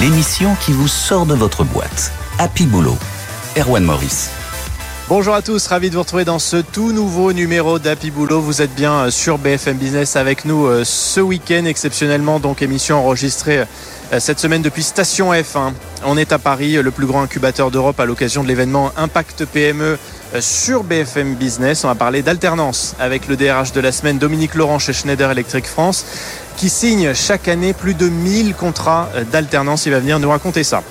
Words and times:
l'émission 0.00 0.54
qui 0.56 0.72
vous 0.72 0.88
sort 0.88 1.24
de 1.24 1.34
votre 1.34 1.64
boîte. 1.64 2.12
Happy 2.38 2.66
Boulot. 2.66 2.98
Erwan 3.56 3.82
Maurice. 3.82 4.30
Bonjour 5.08 5.34
à 5.34 5.40
tous, 5.40 5.66
ravi 5.68 5.88
de 5.88 5.94
vous 5.94 6.02
retrouver 6.02 6.26
dans 6.26 6.38
ce 6.38 6.56
tout 6.56 6.92
nouveau 6.92 7.32
numéro 7.32 7.78
d'Happy 7.78 8.10
Boulot. 8.10 8.40
Vous 8.40 8.60
êtes 8.60 8.74
bien 8.74 8.92
euh, 8.92 9.10
sur 9.10 9.38
BFM 9.38 9.78
Business 9.78 10.16
avec 10.16 10.44
nous 10.44 10.66
euh, 10.66 10.84
ce 10.84 11.20
week-end, 11.20 11.64
exceptionnellement, 11.64 12.40
donc 12.40 12.60
émission 12.60 12.98
enregistrée 12.98 13.60
euh, 14.12 14.20
cette 14.20 14.38
semaine 14.38 14.60
depuis 14.60 14.82
Station 14.82 15.32
F1. 15.32 15.72
On 16.04 16.18
est 16.18 16.32
à 16.32 16.38
Paris, 16.38 16.74
le 16.74 16.90
plus 16.90 17.06
grand 17.06 17.22
incubateur 17.22 17.70
d'Europe 17.70 17.98
à 17.98 18.04
l'occasion 18.04 18.42
de 18.42 18.48
l'événement 18.48 18.92
Impact 18.96 19.46
PME 19.46 19.96
sur 20.40 20.84
BFM 20.84 21.34
Business. 21.34 21.84
On 21.84 21.88
va 21.88 21.94
parler 21.94 22.22
d'alternance 22.22 22.94
avec 22.98 23.28
le 23.28 23.36
DRH 23.36 23.72
de 23.72 23.80
la 23.80 23.92
semaine, 23.92 24.18
Dominique 24.18 24.54
Laurent 24.54 24.78
chez 24.78 24.92
Schneider 24.92 25.30
Electric 25.30 25.66
France, 25.66 26.04
qui 26.56 26.68
signe 26.68 27.14
chaque 27.14 27.48
année 27.48 27.72
plus 27.72 27.94
de 27.94 28.08
1000 28.08 28.54
contrats 28.54 29.08
d'alternance. 29.32 29.86
Il 29.86 29.92
va 29.92 30.00
venir 30.00 30.18
nous 30.18 30.30
raconter 30.30 30.64
ça. 30.64 30.82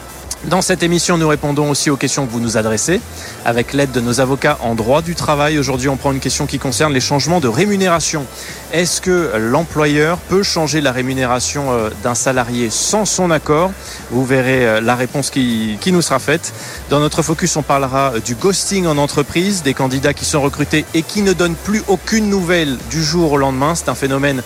Dans 0.43 0.61
cette 0.61 0.83
émission, 0.83 1.17
nous 1.17 1.27
répondons 1.27 1.71
aussi 1.71 1.89
aux 1.89 1.95
questions 1.95 2.27
que 2.27 2.31
vous 2.31 2.39
nous 2.39 2.55
adressez 2.55 3.01
avec 3.45 3.73
l'aide 3.73 3.91
de 3.91 3.99
nos 3.99 4.19
avocats 4.19 4.59
en 4.61 4.75
droit 4.75 5.01
du 5.01 5.15
travail. 5.15 5.57
Aujourd'hui, 5.57 5.89
on 5.89 5.97
prend 5.97 6.11
une 6.11 6.19
question 6.19 6.45
qui 6.45 6.59
concerne 6.59 6.93
les 6.93 6.99
changements 6.99 7.39
de 7.39 7.47
rémunération. 7.47 8.25
Est-ce 8.71 9.01
que 9.01 9.31
l'employeur 9.37 10.19
peut 10.19 10.43
changer 10.43 10.81
la 10.81 10.91
rémunération 10.91 11.71
euh, 11.71 11.89
d'un 12.03 12.13
salarié 12.13 12.69
sans 12.69 13.05
son 13.05 13.31
accord? 13.31 13.71
Vous 14.11 14.23
verrez 14.23 14.67
euh, 14.67 14.81
la 14.81 14.95
réponse 14.95 15.31
qui, 15.31 15.79
nous 15.87 16.03
sera 16.03 16.19
faite. 16.19 16.53
Dans 16.91 16.99
notre 16.99 17.23
focus, 17.23 17.55
on 17.55 17.63
parlera 17.63 18.13
euh, 18.13 18.19
du 18.19 18.35
ghosting 18.35 18.85
en 18.85 18.97
entreprise, 18.97 19.63
des 19.63 19.73
candidats 19.73 20.13
qui 20.13 20.25
sont 20.25 20.41
recrutés 20.41 20.85
et 20.93 21.01
qui 21.01 21.23
ne 21.23 21.33
donnent 21.33 21.55
plus 21.55 21.81
aucune 21.87 22.29
nouvelle 22.29 22.77
du 22.91 23.03
jour 23.03 23.31
au 23.31 23.37
lendemain. 23.37 23.73
C'est 23.73 23.89
un 23.89 23.95
phénomène 23.95 24.43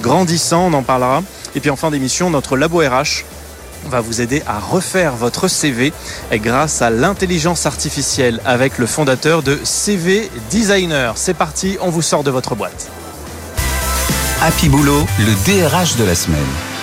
grandissant, 0.00 0.66
on 0.66 0.72
en 0.72 0.82
parlera. 0.82 1.22
Et 1.54 1.60
puis 1.60 1.70
en 1.70 1.76
fin 1.76 1.92
d'émission, 1.92 2.30
notre 2.30 2.56
labo 2.56 2.80
RH 2.80 3.24
va 3.88 4.00
vous 4.00 4.20
aider 4.20 4.42
à 4.46 4.58
refaire 4.58 5.16
votre 5.16 5.48
CV 5.48 5.92
grâce 6.32 6.82
à 6.82 6.90
l'intelligence 6.90 7.66
artificielle 7.66 8.40
avec 8.44 8.78
le 8.78 8.86
fondateur 8.86 9.42
de 9.42 9.58
CV 9.64 10.30
Designer. 10.50 11.12
C'est 11.16 11.34
parti, 11.34 11.78
on 11.80 11.90
vous 11.90 12.02
sort 12.02 12.24
de 12.24 12.30
votre 12.30 12.54
boîte. 12.54 12.90
Happy 14.42 14.68
Boulot, 14.68 15.06
le 15.18 15.34
DRH 15.44 15.96
de 15.96 16.04
la 16.04 16.14
semaine. 16.14 16.75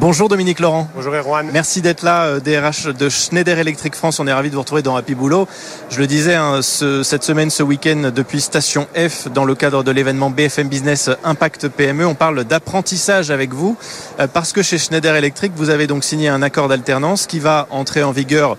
Bonjour 0.00 0.28
Dominique 0.28 0.58
Laurent. 0.58 0.88
Bonjour 0.96 1.14
Erwan. 1.14 1.48
Merci 1.52 1.80
d'être 1.80 2.02
là, 2.02 2.40
DRH 2.40 2.88
euh, 2.88 2.92
de 2.92 3.08
Schneider 3.08 3.58
Electric 3.60 3.94
France. 3.94 4.18
On 4.18 4.26
est 4.26 4.32
ravis 4.32 4.50
de 4.50 4.54
vous 4.54 4.60
retrouver 4.60 4.82
dans 4.82 4.96
Happy 4.96 5.14
Boulot. 5.14 5.46
Je 5.88 6.00
le 6.00 6.08
disais 6.08 6.34
hein, 6.34 6.62
cette 6.62 7.22
semaine, 7.22 7.48
ce 7.48 7.62
week-end, 7.62 8.10
depuis 8.14 8.40
Station 8.40 8.88
F, 8.96 9.28
dans 9.28 9.44
le 9.44 9.54
cadre 9.54 9.84
de 9.84 9.92
l'événement 9.92 10.30
BFM 10.30 10.68
Business 10.68 11.10
Impact 11.22 11.68
PME, 11.68 12.04
on 12.04 12.16
parle 12.16 12.42
d'apprentissage 12.42 13.30
avec 13.30 13.54
vous, 13.54 13.76
euh, 14.18 14.26
parce 14.26 14.52
que 14.52 14.62
chez 14.62 14.78
Schneider 14.78 15.14
Electric, 15.14 15.52
vous 15.54 15.70
avez 15.70 15.86
donc 15.86 16.02
signé 16.02 16.28
un 16.28 16.42
accord 16.42 16.66
d'alternance 16.66 17.26
qui 17.28 17.38
va 17.38 17.68
entrer 17.70 18.02
en 18.02 18.10
vigueur 18.10 18.58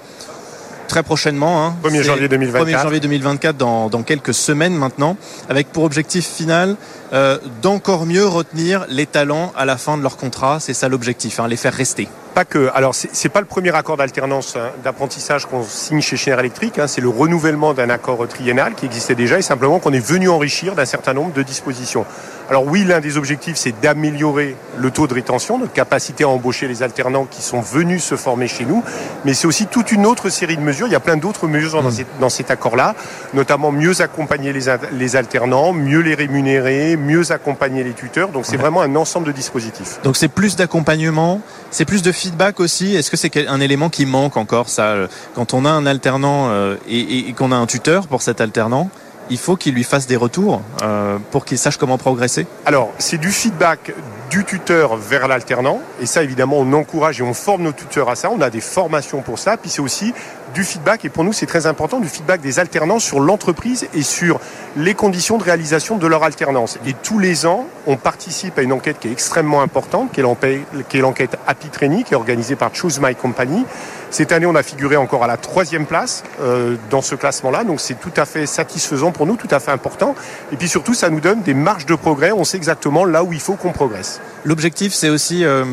très 0.87 1.03
prochainement. 1.03 1.75
1er 1.83 1.99
hein. 1.99 2.03
janvier 2.03 2.27
2024. 2.27 2.67
1er 2.67 2.81
janvier 2.83 2.99
2024, 2.99 3.57
dans, 3.57 3.89
dans, 3.89 4.03
quelques 4.03 4.33
semaines 4.33 4.75
maintenant, 4.75 5.17
avec 5.49 5.71
pour 5.71 5.83
objectif 5.83 6.25
final 6.27 6.75
euh, 7.13 7.37
d'encore 7.61 8.05
mieux 8.05 8.25
retenir 8.25 8.85
les 8.89 9.05
talents 9.05 9.53
à 9.55 9.65
la 9.65 9.77
fin 9.77 9.97
de 9.97 10.03
leur 10.03 10.17
contrat. 10.17 10.59
C'est 10.59 10.73
ça 10.73 10.89
l'objectif, 10.89 11.39
hein, 11.39 11.47
les 11.47 11.57
faire 11.57 11.73
rester. 11.73 12.07
Pas 12.33 12.43
que. 12.43 12.69
Alors, 12.73 12.93
c'est 12.93 13.29
pas 13.29 13.39
le 13.39 13.45
premier 13.45 13.73
accord 13.73 13.95
d'alternance 13.95 14.57
hein, 14.57 14.71
d'apprentissage 14.83 15.45
qu'on 15.45 15.63
signe 15.63 16.01
chez 16.01 16.17
Schneider 16.17 16.39
Electric. 16.41 16.81
C'est 16.87 16.99
le 16.99 17.07
renouvellement 17.07 17.73
d'un 17.73 17.89
accord 17.89 18.27
triennal 18.27 18.75
qui 18.75 18.85
existait 18.85 19.15
déjà 19.15 19.39
et 19.39 19.41
simplement 19.41 19.79
qu'on 19.79 19.93
est 19.93 20.05
venu 20.05 20.27
enrichir 20.27 20.75
d'un 20.75 20.85
certain 20.85 21.13
nombre 21.13 21.31
de 21.31 21.43
dispositions. 21.43 22.05
Alors 22.49 22.65
oui, 22.65 22.83
l'un 22.83 22.99
des 22.99 23.17
objectifs, 23.17 23.55
c'est 23.55 23.79
d'améliorer 23.81 24.55
le 24.77 24.91
taux 24.91 25.07
de 25.07 25.13
rétention, 25.13 25.57
notre 25.57 25.73
capacité 25.73 26.23
à 26.23 26.29
embaucher 26.29 26.67
les 26.67 26.83
alternants 26.83 27.25
qui 27.25 27.41
sont 27.41 27.59
venus 27.59 28.03
se 28.03 28.15
former 28.15 28.47
chez 28.47 28.65
nous, 28.65 28.83
mais 29.23 29.33
c'est 29.33 29.47
aussi 29.47 29.65
toute 29.65 29.91
une 29.91 30.05
autre 30.05 30.29
série 30.29 30.55
de 30.55 30.61
mesures. 30.61 30.87
Il 30.87 30.93
y 30.93 30.95
a 30.95 30.99
plein 30.99 31.17
d'autres 31.17 31.47
mesures 31.47 31.81
dans, 31.81 31.89
dans 32.19 32.29
cet 32.29 32.51
accord-là, 32.51 32.93
notamment 33.33 33.71
mieux 33.71 34.01
accompagner 34.01 34.53
les, 34.53 34.65
les 34.91 35.15
alternants, 35.15 35.73
mieux 35.73 36.01
les 36.01 36.13
rémunérer, 36.13 36.97
mieux 36.97 37.31
accompagner 37.31 37.83
les 37.83 37.93
tuteurs. 37.93 38.29
Donc 38.29 38.45
c'est 38.45 38.57
vraiment 38.57 38.81
un 38.81 38.95
ensemble 38.95 39.27
de 39.27 39.31
dispositifs. 39.31 39.99
Donc 40.03 40.15
c'est 40.15 40.27
plus 40.27 40.55
d'accompagnement, 40.55 41.41
c'est 41.71 41.85
plus 41.85 42.03
de 42.03 42.11
feedback 42.11 42.59
aussi. 42.59 42.95
Est-ce 42.95 43.09
que 43.09 43.17
c'est 43.17 43.47
un 43.47 43.59
élément 43.59 43.89
qui 43.89 44.05
manque 44.05 44.37
encore 44.37 44.69
ça 44.69 44.89
euh, 44.89 45.07
Quand 45.33 45.53
on 45.53 45.65
a 45.65 45.69
un 45.69 45.85
alternant 45.85 46.49
euh, 46.49 46.75
et, 46.87 47.29
et 47.29 47.33
qu'on 47.33 47.51
a 47.51 47.55
un 47.55 47.65
tuteur 47.65 48.07
pour 48.07 48.21
cet 48.21 48.39
alternant, 48.39 48.89
il 49.29 49.37
faut 49.37 49.55
qu'il 49.55 49.73
lui 49.73 49.83
fasse 49.83 50.07
des 50.07 50.15
retours 50.15 50.61
euh, 50.81 51.17
pour 51.31 51.45
qu'il 51.45 51.57
sache 51.57 51.77
comment 51.77 51.97
progresser. 51.97 52.47
Alors, 52.65 52.91
c'est 52.97 53.17
du 53.17 53.31
feedback 53.31 53.93
du 54.35 54.43
tuteur 54.43 54.97
vers 54.97 55.29
l'alternant. 55.29 55.79
Et 56.01 56.05
ça, 56.05 56.21
évidemment, 56.21 56.57
on 56.57 56.73
encourage 56.73 57.21
et 57.21 57.23
on 57.23 57.33
forme 57.33 57.61
nos 57.63 57.71
tuteurs 57.71 58.09
à 58.09 58.15
ça. 58.15 58.29
On 58.29 58.41
a 58.41 58.49
des 58.49 58.59
formations 58.59 59.21
pour 59.21 59.39
ça. 59.39 59.55
Puis 59.55 59.69
c'est 59.69 59.79
aussi 59.79 60.13
du 60.53 60.63
feedback, 60.63 61.03
et 61.03 61.09
pour 61.09 61.25
nous 61.25 61.33
c'est 61.33 61.45
très 61.45 61.67
important, 61.67 61.99
du 61.99 62.07
feedback 62.07 62.39
des 62.39 62.59
alternants 62.59 62.99
sur 62.99 63.19
l'entreprise 63.19 63.87
et 63.93 64.03
sur 64.03 64.39
les 64.77 64.93
conditions 64.93 65.37
de 65.37 65.43
réalisation 65.43 65.97
de 65.97 66.07
leur 66.07 66.23
alternance. 66.23 66.79
Et 66.87 66.93
tous 66.93 67.19
les 67.19 67.45
ans, 67.45 67.65
on 67.87 67.97
participe 67.97 68.57
à 68.57 68.61
une 68.61 68.71
enquête 68.71 68.97
qui 68.99 69.09
est 69.09 69.11
extrêmement 69.11 69.61
importante, 69.61 70.13
qui 70.13 70.21
est 70.21 71.01
l'enquête 71.01 71.37
Happy 71.45 71.67
Training, 71.67 72.03
qui 72.03 72.13
est 72.13 72.17
organisée 72.17 72.55
par 72.55 72.73
Choose 72.73 73.01
My 73.01 73.15
Company. 73.15 73.65
Cette 74.11 74.31
année, 74.31 74.45
on 74.45 74.55
a 74.55 74.63
figuré 74.63 74.95
encore 74.95 75.25
à 75.25 75.27
la 75.27 75.35
troisième 75.35 75.85
place 75.85 76.23
euh, 76.39 76.77
dans 76.89 77.01
ce 77.01 77.15
classement-là, 77.15 77.65
donc 77.65 77.81
c'est 77.81 77.99
tout 77.99 78.13
à 78.15 78.23
fait 78.23 78.45
satisfaisant 78.45 79.11
pour 79.11 79.25
nous, 79.25 79.35
tout 79.35 79.49
à 79.51 79.59
fait 79.59 79.71
important. 79.71 80.15
Et 80.53 80.55
puis 80.55 80.69
surtout, 80.69 80.93
ça 80.93 81.09
nous 81.09 81.19
donne 81.19 81.41
des 81.41 81.53
marges 81.53 81.85
de 81.85 81.95
progrès, 81.95 82.31
on 82.31 82.45
sait 82.45 82.57
exactement 82.57 83.03
là 83.03 83.25
où 83.25 83.33
il 83.33 83.41
faut 83.41 83.55
qu'on 83.55 83.73
progresse. 83.73 84.21
L'objectif, 84.43 84.93
c'est 84.93 85.09
aussi... 85.09 85.43
Euh 85.45 85.63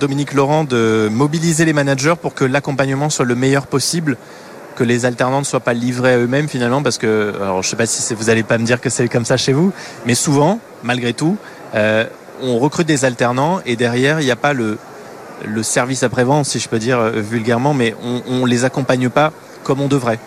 Dominique 0.00 0.34
Laurent, 0.34 0.64
de 0.64 1.08
mobiliser 1.10 1.64
les 1.64 1.72
managers 1.72 2.14
pour 2.20 2.34
que 2.34 2.44
l'accompagnement 2.44 3.10
soit 3.10 3.24
le 3.24 3.34
meilleur 3.34 3.66
possible 3.66 4.16
que 4.76 4.84
les 4.84 5.06
alternants 5.06 5.40
ne 5.40 5.44
soient 5.44 5.60
pas 5.60 5.72
livrés 5.72 6.14
à 6.14 6.18
eux-mêmes 6.18 6.48
finalement 6.48 6.82
parce 6.82 6.98
que 6.98 7.34
alors 7.40 7.62
je 7.62 7.68
sais 7.68 7.76
pas 7.76 7.86
si 7.86 8.14
vous 8.14 8.24
n'allez 8.24 8.44
pas 8.44 8.58
me 8.58 8.64
dire 8.64 8.80
que 8.80 8.90
c'est 8.90 9.08
comme 9.08 9.24
ça 9.24 9.36
chez 9.36 9.52
vous 9.52 9.72
mais 10.06 10.14
souvent 10.14 10.60
malgré 10.84 11.14
tout 11.14 11.36
euh, 11.74 12.04
on 12.42 12.58
recrute 12.60 12.86
des 12.86 13.04
alternants 13.04 13.60
et 13.66 13.74
derrière 13.74 14.20
il 14.20 14.24
n'y 14.24 14.30
a 14.30 14.36
pas 14.36 14.52
le 14.52 14.78
service 15.62 16.04
après-vente 16.04 16.46
si 16.46 16.60
je 16.60 16.68
peux 16.68 16.78
dire 16.78 17.00
euh, 17.00 17.10
vulgairement 17.10 17.74
mais 17.74 17.96
on, 18.04 18.22
on 18.30 18.46
les 18.46 18.64
accompagne 18.64 19.08
pas 19.08 19.32
comme 19.64 19.80
on 19.80 19.88
devrait 19.88 20.20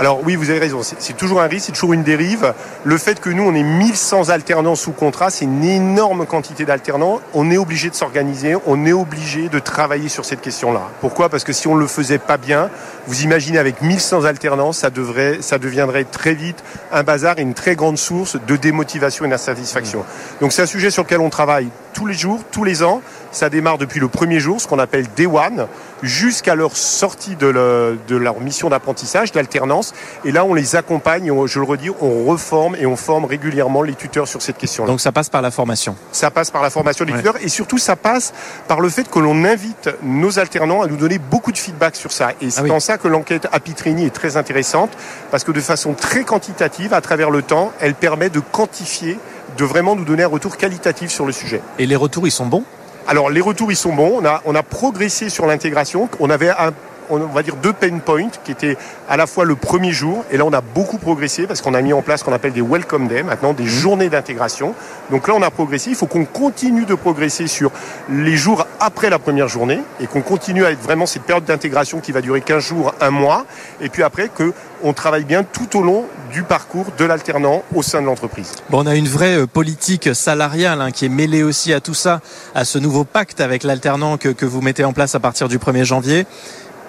alors 0.00 0.20
oui, 0.24 0.34
vous 0.34 0.48
avez 0.48 0.60
raison, 0.60 0.80
c'est 0.82 1.14
toujours 1.14 1.42
un 1.42 1.46
risque, 1.46 1.66
c'est 1.66 1.72
toujours 1.72 1.92
une 1.92 2.02
dérive. 2.02 2.54
Le 2.84 2.96
fait 2.96 3.20
que 3.20 3.28
nous, 3.28 3.42
on 3.42 3.54
ait 3.54 3.62
1100 3.62 4.30
alternants 4.30 4.74
sous 4.74 4.92
contrat, 4.92 5.28
c'est 5.28 5.44
une 5.44 5.62
énorme 5.62 6.24
quantité 6.24 6.64
d'alternants. 6.64 7.20
On 7.34 7.50
est 7.50 7.58
obligé 7.58 7.90
de 7.90 7.94
s'organiser, 7.94 8.56
on 8.66 8.86
est 8.86 8.94
obligé 8.94 9.50
de 9.50 9.58
travailler 9.58 10.08
sur 10.08 10.24
cette 10.24 10.40
question-là. 10.40 10.88
Pourquoi? 11.02 11.28
Parce 11.28 11.44
que 11.44 11.52
si 11.52 11.68
on 11.68 11.74
ne 11.74 11.80
le 11.80 11.86
faisait 11.86 12.16
pas 12.16 12.38
bien, 12.38 12.70
vous 13.06 13.24
imaginez 13.24 13.58
avec 13.58 13.82
1100 13.82 14.24
alternants, 14.24 14.72
ça, 14.72 14.88
devrait, 14.88 15.42
ça 15.42 15.58
deviendrait 15.58 16.04
très 16.04 16.32
vite 16.32 16.64
un 16.92 17.02
bazar 17.02 17.38
et 17.38 17.42
une 17.42 17.52
très 17.52 17.76
grande 17.76 17.98
source 17.98 18.38
de 18.46 18.56
démotivation 18.56 19.26
et 19.26 19.28
d'insatisfaction. 19.28 20.06
Donc 20.40 20.54
c'est 20.54 20.62
un 20.62 20.66
sujet 20.66 20.90
sur 20.90 21.02
lequel 21.02 21.20
on 21.20 21.28
travaille 21.28 21.68
tous 21.92 22.06
les 22.06 22.14
jours, 22.14 22.40
tous 22.50 22.64
les 22.64 22.82
ans. 22.82 23.02
Ça 23.32 23.50
démarre 23.50 23.76
depuis 23.76 24.00
le 24.00 24.08
premier 24.08 24.40
jour, 24.40 24.60
ce 24.60 24.66
qu'on 24.66 24.78
appelle 24.78 25.06
Day 25.14 25.26
One, 25.26 25.66
jusqu'à 26.02 26.54
leur 26.54 26.76
sortie 26.76 27.36
de, 27.36 27.98
de 28.06 28.16
leur 28.16 28.40
mission 28.40 28.68
d'apprentissage, 28.68 29.32
d'alternance. 29.32 29.92
Et 30.24 30.32
là, 30.32 30.44
on 30.44 30.54
les 30.54 30.76
accompagne, 30.76 31.32
je 31.46 31.58
le 31.58 31.64
redis, 31.64 31.90
on 32.00 32.24
reforme 32.24 32.76
et 32.76 32.86
on 32.86 32.96
forme 32.96 33.24
régulièrement 33.24 33.82
les 33.82 33.94
tuteurs 33.94 34.28
sur 34.28 34.42
cette 34.42 34.58
question-là. 34.58 34.88
Donc 34.88 35.00
ça 35.00 35.12
passe 35.12 35.28
par 35.28 35.42
la 35.42 35.50
formation 35.50 35.96
Ça 36.12 36.30
passe 36.30 36.50
par 36.50 36.62
la 36.62 36.70
formation 36.70 37.04
des 37.04 37.12
tuteurs 37.12 37.36
et 37.40 37.48
surtout 37.48 37.78
ça 37.78 37.96
passe 37.96 38.32
par 38.68 38.80
le 38.80 38.88
fait 38.88 39.08
que 39.08 39.18
l'on 39.18 39.44
invite 39.44 39.90
nos 40.02 40.38
alternants 40.38 40.82
à 40.82 40.86
nous 40.86 40.96
donner 40.96 41.18
beaucoup 41.18 41.52
de 41.52 41.58
feedback 41.58 41.96
sur 41.96 42.12
ça. 42.12 42.32
Et 42.40 42.50
c'est 42.50 42.70
ah 42.70 42.74
en 42.74 42.80
ça 42.80 42.98
que 42.98 43.08
l'enquête 43.08 43.48
Apitrini 43.52 44.06
est 44.06 44.14
très 44.14 44.36
intéressante 44.36 44.90
parce 45.30 45.44
que 45.44 45.52
de 45.52 45.60
façon 45.60 45.94
très 45.94 46.24
quantitative, 46.24 46.94
à 46.94 47.00
travers 47.00 47.30
le 47.30 47.42
temps, 47.42 47.72
elle 47.80 47.94
permet 47.94 48.30
de 48.30 48.40
quantifier 48.40 49.18
de 49.56 49.64
vraiment 49.64 49.96
nous 49.96 50.04
donner 50.04 50.22
un 50.22 50.28
retour 50.28 50.56
qualitatif 50.56 51.10
sur 51.10 51.26
le 51.26 51.32
sujet. 51.32 51.60
Et 51.78 51.86
les 51.86 51.96
retours, 51.96 52.26
ils 52.26 52.32
sont 52.32 52.46
bons? 52.46 52.64
Alors 53.06 53.30
les 53.30 53.40
retours 53.40 53.72
ils 53.72 53.76
sont 53.76 53.94
bons. 53.94 54.20
On 54.20 54.24
a, 54.24 54.42
on 54.44 54.54
a 54.54 54.62
progressé 54.62 55.28
sur 55.28 55.46
l'intégration. 55.46 56.08
On 56.20 56.30
avait 56.30 56.50
un, 56.50 56.72
on 57.10 57.18
va 57.26 57.42
dire 57.42 57.56
deux 57.56 57.72
pain 57.72 57.98
points 57.98 58.28
qui 58.44 58.52
étaient 58.52 58.76
à 59.08 59.16
la 59.16 59.26
fois 59.26 59.44
le 59.44 59.56
premier 59.56 59.92
jour 59.92 60.24
et 60.30 60.36
là 60.36 60.44
on 60.44 60.52
a 60.52 60.60
beaucoup 60.60 60.98
progressé 60.98 61.46
parce 61.46 61.60
qu'on 61.60 61.74
a 61.74 61.82
mis 61.82 61.92
en 61.92 62.02
place 62.02 62.20
ce 62.20 62.24
qu'on 62.24 62.32
appelle 62.32 62.52
des 62.52 62.62
welcome 62.62 63.08
day 63.08 63.22
maintenant 63.22 63.52
des 63.52 63.66
journées 63.66 64.08
d'intégration. 64.08 64.74
Donc 65.10 65.28
là 65.28 65.34
on 65.36 65.42
a 65.42 65.50
progressé. 65.50 65.90
Il 65.90 65.96
faut 65.96 66.06
qu'on 66.06 66.24
continue 66.24 66.84
de 66.84 66.94
progresser 66.94 67.46
sur 67.46 67.70
les 68.08 68.36
jours 68.36 68.66
après 68.78 69.10
la 69.10 69.18
première 69.18 69.48
journée 69.48 69.80
et 70.00 70.06
qu'on 70.06 70.22
continue 70.22 70.64
à 70.64 70.70
être 70.70 70.82
vraiment 70.82 71.06
cette 71.06 71.22
période 71.22 71.44
d'intégration 71.44 72.00
qui 72.00 72.12
va 72.12 72.20
durer 72.20 72.40
15 72.40 72.62
jours, 72.62 72.94
un 73.00 73.10
mois 73.10 73.46
et 73.80 73.88
puis 73.88 74.02
après 74.02 74.28
que 74.28 74.52
on 74.82 74.92
travaille 74.92 75.24
bien 75.24 75.44
tout 75.44 75.78
au 75.78 75.82
long 75.82 76.06
du 76.32 76.42
parcours 76.42 76.86
de 76.96 77.04
l'alternant 77.04 77.62
au 77.74 77.82
sein 77.82 78.00
de 78.00 78.06
l'entreprise. 78.06 78.52
Bon, 78.70 78.82
on 78.82 78.86
a 78.86 78.94
une 78.94 79.08
vraie 79.08 79.40
euh, 79.40 79.46
politique 79.46 80.14
salariale 80.14 80.80
hein, 80.80 80.90
qui 80.90 81.06
est 81.06 81.10
mêlée 81.10 81.42
aussi 81.42 81.72
à 81.72 81.80
tout 81.80 81.94
ça, 81.94 82.20
à 82.54 82.64
ce 82.64 82.78
nouveau 82.78 83.04
pacte 83.04 83.40
avec 83.40 83.62
l'alternant 83.62 84.16
que, 84.16 84.28
que 84.28 84.46
vous 84.46 84.60
mettez 84.60 84.84
en 84.84 84.92
place 84.92 85.14
à 85.14 85.20
partir 85.20 85.48
du 85.48 85.58
1er 85.58 85.84
janvier 85.84 86.26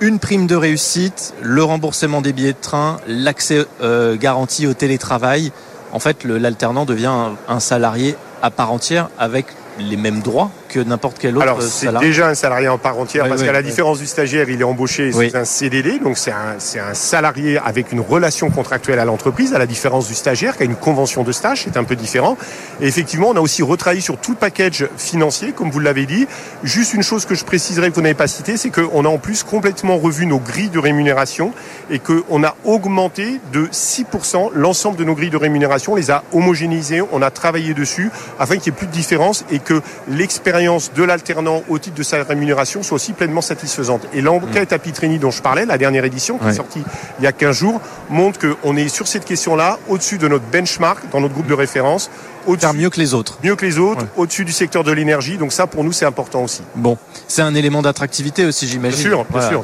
une 0.01 0.17
prime 0.17 0.47
de 0.47 0.55
réussite, 0.55 1.35
le 1.43 1.63
remboursement 1.63 2.21
des 2.21 2.33
billets 2.33 2.53
de 2.53 2.57
train, 2.59 2.97
l'accès 3.07 3.65
euh, 3.81 4.17
garanti 4.17 4.65
au 4.65 4.73
télétravail. 4.73 5.51
En 5.93 5.99
fait, 5.99 6.23
l'alternant 6.23 6.85
devient 6.85 7.13
un, 7.47 7.59
salarié 7.59 8.15
à 8.41 8.49
part 8.49 8.71
entière 8.71 9.09
avec 9.19 9.45
les 9.79 9.97
mêmes 9.97 10.21
droits 10.21 10.49
que 10.71 10.79
n'importe 10.79 11.17
quel 11.19 11.35
autre 11.35 11.43
Alors, 11.43 11.61
c'est 11.61 11.93
déjà 11.99 12.29
un 12.29 12.33
salarié 12.33 12.69
en 12.69 12.77
part 12.77 12.97
entière, 12.97 13.27
parce 13.27 13.43
qu'à 13.43 13.51
la 13.51 13.61
différence 13.61 13.99
du 13.99 14.07
stagiaire, 14.07 14.49
il 14.49 14.61
est 14.61 14.63
embauché 14.63 15.11
sous 15.11 15.35
un 15.35 15.45
CDD, 15.45 15.99
donc 15.99 16.17
c'est 16.17 16.31
un, 16.31 16.55
un 16.57 16.93
salarié 16.93 17.59
avec 17.63 17.91
une 17.91 17.99
relation 17.99 18.49
contractuelle 18.49 18.99
à 18.99 19.05
l'entreprise, 19.05 19.53
à 19.53 19.59
la 19.59 19.65
différence 19.65 20.07
du 20.07 20.15
stagiaire 20.15 20.55
qui 20.55 20.63
a 20.63 20.65
une 20.65 20.75
convention 20.75 21.23
de 21.23 21.31
stage, 21.31 21.63
c'est 21.65 21.77
un 21.77 21.83
peu 21.83 21.95
différent. 21.95 22.37
Et 22.79 22.87
effectivement, 22.87 23.29
on 23.29 23.35
a 23.35 23.41
aussi 23.41 23.61
retravaillé 23.63 24.01
sur 24.01 24.17
tout 24.17 24.31
le 24.31 24.37
package 24.37 24.87
financier, 24.97 25.51
comme 25.51 25.69
vous 25.69 25.79
l'avez 25.79 26.05
dit. 26.05 26.27
Juste 26.63 26.93
une 26.93 27.03
chose 27.03 27.25
que 27.25 27.35
je 27.35 27.43
préciserai 27.43 27.89
que 27.89 27.95
vous 27.95 28.01
n'avez 28.01 28.13
pas 28.13 28.27
cité, 28.27 28.55
c'est 28.55 28.69
qu'on 28.69 29.03
a 29.03 29.09
en 29.09 29.17
plus 29.17 29.43
complètement 29.43 29.97
revu 29.97 30.25
nos 30.25 30.39
grilles 30.39 30.69
de 30.69 30.79
rémunération 30.79 31.53
et 31.89 31.99
qu'on 31.99 32.43
a 32.43 32.55
augmenté 32.63 33.39
de 33.51 33.65
6% 33.65 34.51
l'ensemble 34.53 34.97
de 34.97 35.03
nos 35.03 35.15
grilles 35.15 35.29
de 35.29 35.37
rémunération, 35.37 35.93
on 35.93 35.95
les 35.95 36.11
a 36.11 36.23
homogénéisées, 36.31 37.01
on 37.11 37.21
a 37.21 37.29
travaillé 37.29 37.73
dessus 37.73 38.09
afin 38.39 38.55
qu'il 38.57 38.71
n'y 38.71 38.77
ait 38.77 38.79
plus 38.79 38.87
de 38.87 38.91
différence 38.91 39.43
et 39.51 39.59
que 39.59 39.81
l'expérience 40.07 40.60
de 40.61 41.03
l'alternant 41.03 41.63
au 41.69 41.79
titre 41.79 41.95
de 41.95 42.03
sa 42.03 42.23
rémunération 42.23 42.83
soit 42.83 42.95
aussi 42.95 43.13
pleinement 43.13 43.41
satisfaisante. 43.41 44.01
Et 44.13 44.21
l'enquête 44.21 44.73
à 44.73 44.79
Pitrini 44.79 45.17
dont 45.17 45.31
je 45.31 45.41
parlais, 45.41 45.65
la 45.65 45.77
dernière 45.77 46.05
édition, 46.05 46.37
qui 46.37 46.47
est 46.47 46.53
sortie 46.53 46.83
il 47.19 47.23
y 47.23 47.27
a 47.27 47.31
15 47.31 47.55
jours, 47.55 47.81
montre 48.09 48.39
qu'on 48.39 48.75
est 48.75 48.89
sur 48.89 49.07
cette 49.07 49.25
question-là 49.25 49.79
au-dessus 49.87 50.17
de 50.17 50.27
notre 50.27 50.45
benchmark 50.45 51.09
dans 51.11 51.19
notre 51.19 51.33
groupe 51.33 51.47
de 51.47 51.53
référence 51.53 52.09
Faire 52.59 52.73
mieux 52.73 52.89
que 52.89 52.99
les 52.99 53.13
autres. 53.13 53.37
Mieux 53.43 53.55
que 53.55 53.65
les 53.65 53.77
autres, 53.77 54.05
au-dessus 54.17 54.45
du 54.45 54.51
secteur 54.51 54.83
de 54.83 54.91
l'énergie. 54.91 55.37
Donc 55.37 55.51
ça, 55.51 55.67
pour 55.67 55.83
nous, 55.83 55.91
c'est 55.91 56.05
important 56.05 56.43
aussi. 56.43 56.61
Bon, 56.75 56.97
c'est 57.27 57.41
un 57.41 57.55
élément 57.55 57.81
d'attractivité 57.81 58.45
aussi, 58.45 58.67
j'imagine. 58.67 58.99
Bien 58.99 59.09
sûr, 59.09 59.25
bien 59.25 59.63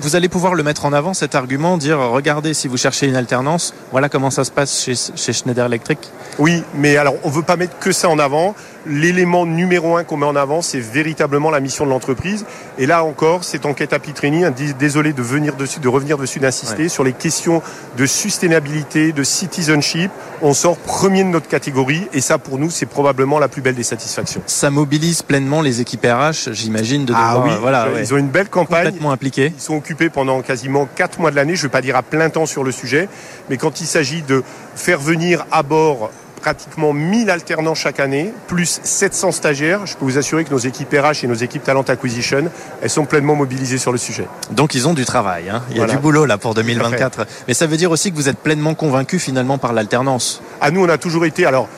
Vous 0.00 0.16
allez 0.16 0.28
pouvoir 0.28 0.54
le 0.54 0.62
mettre 0.62 0.84
en 0.84 0.92
avant, 0.92 1.14
cet 1.14 1.34
argument, 1.34 1.78
dire, 1.78 1.98
regardez, 1.98 2.54
si 2.54 2.68
vous 2.68 2.76
cherchez 2.76 3.06
une 3.06 3.16
alternance, 3.16 3.74
voilà 3.92 4.08
comment 4.08 4.30
ça 4.30 4.44
se 4.44 4.50
passe 4.50 4.82
chez, 4.82 4.94
chez 4.94 5.32
Schneider 5.32 5.66
Electric. 5.66 5.98
Oui, 6.38 6.62
mais 6.74 6.96
alors, 6.96 7.14
on 7.24 7.30
veut 7.30 7.42
pas 7.42 7.56
mettre 7.56 7.78
que 7.78 7.92
ça 7.92 8.08
en 8.08 8.18
avant 8.18 8.54
l'élément 8.88 9.46
numéro 9.46 9.96
un 9.96 10.04
qu'on 10.04 10.16
met 10.16 10.26
en 10.26 10.36
avant, 10.36 10.62
c'est 10.62 10.80
véritablement 10.80 11.50
la 11.50 11.60
mission 11.60 11.84
de 11.84 11.90
l'entreprise. 11.90 12.44
Et 12.78 12.86
là 12.86 13.04
encore, 13.04 13.44
cette 13.44 13.66
enquête 13.66 13.92
à 13.92 13.98
Pitrini, 13.98 14.44
hein, 14.44 14.54
désolé 14.78 15.12
de 15.12 15.22
venir 15.22 15.54
dessus, 15.54 15.80
de 15.80 15.88
revenir 15.88 16.18
dessus, 16.18 16.40
d'insister 16.40 16.88
sur 16.88 17.04
les 17.04 17.12
questions 17.12 17.62
de 17.96 18.06
sustainabilité, 18.06 19.12
de 19.12 19.22
citizenship. 19.22 20.10
On 20.42 20.54
sort 20.54 20.76
premier 20.76 21.24
de 21.24 21.28
notre 21.28 21.48
catégorie, 21.48 22.08
et 22.12 22.20
ça, 22.20 22.38
pour 22.38 22.58
nous, 22.58 22.70
c'est 22.70 22.86
probablement 22.86 23.38
la 23.38 23.48
plus 23.48 23.62
belle 23.62 23.74
des 23.74 23.82
satisfactions. 23.82 24.42
Ça 24.46 24.70
mobilise 24.70 25.22
pleinement 25.22 25.60
les 25.60 25.80
équipes 25.80 26.06
RH, 26.06 26.52
j'imagine, 26.52 27.04
de 27.04 27.12
ah 27.16 27.42
oui, 27.44 27.50
voilà, 27.60 27.88
ils 27.98 28.14
ont 28.14 28.18
une 28.18 28.28
belle 28.28 28.48
campagne. 28.48 28.86
Complètement 28.86 29.12
impliqués. 29.12 29.52
Ils 29.56 29.60
sont 29.60 29.76
occupés 29.76 30.10
pendant 30.10 30.40
quasiment 30.42 30.88
quatre 30.94 31.18
mois 31.20 31.30
de 31.30 31.36
l'année. 31.36 31.56
Je 31.56 31.62
ne 31.62 31.68
vais 31.68 31.72
pas 31.72 31.82
dire 31.82 31.96
à 31.96 32.02
plein 32.02 32.30
temps 32.30 32.46
sur 32.46 32.64
le 32.64 32.72
sujet, 32.72 33.08
mais 33.50 33.56
quand 33.56 33.80
il 33.80 33.86
s'agit 33.86 34.22
de 34.22 34.42
faire 34.74 35.00
venir 35.00 35.44
à 35.50 35.62
bord 35.62 36.10
pratiquement 36.40 36.92
1000 36.92 37.30
alternants 37.30 37.74
chaque 37.74 38.00
année, 38.00 38.32
plus 38.46 38.80
700 38.82 39.32
stagiaires. 39.32 39.86
Je 39.86 39.96
peux 39.96 40.04
vous 40.04 40.18
assurer 40.18 40.44
que 40.44 40.50
nos 40.50 40.58
équipes 40.58 40.92
RH 40.92 41.24
et 41.24 41.26
nos 41.26 41.34
équipes 41.34 41.64
Talent 41.64 41.82
Acquisition, 41.82 42.44
elles 42.82 42.90
sont 42.90 43.04
pleinement 43.04 43.34
mobilisées 43.34 43.78
sur 43.78 43.92
le 43.92 43.98
sujet. 43.98 44.26
Donc 44.50 44.74
ils 44.74 44.88
ont 44.88 44.94
du 44.94 45.04
travail, 45.04 45.48
hein. 45.48 45.62
il 45.70 45.76
y 45.76 45.80
a 45.80 45.86
du 45.86 45.98
boulot 45.98 46.24
là 46.24 46.38
pour 46.38 46.54
2024. 46.54 47.26
Mais 47.46 47.54
ça 47.54 47.66
veut 47.66 47.76
dire 47.76 47.90
aussi 47.90 48.10
que 48.10 48.16
vous 48.16 48.28
êtes 48.28 48.38
pleinement 48.38 48.74
convaincu 48.74 49.18
finalement 49.18 49.58
par 49.58 49.72
l'alternance. 49.72 50.42
À 50.60 50.66
ah, 50.66 50.70
nous, 50.70 50.84
on 50.84 50.88
a 50.88 50.98
toujours 50.98 51.24
été. 51.24 51.46
Alors, 51.46 51.68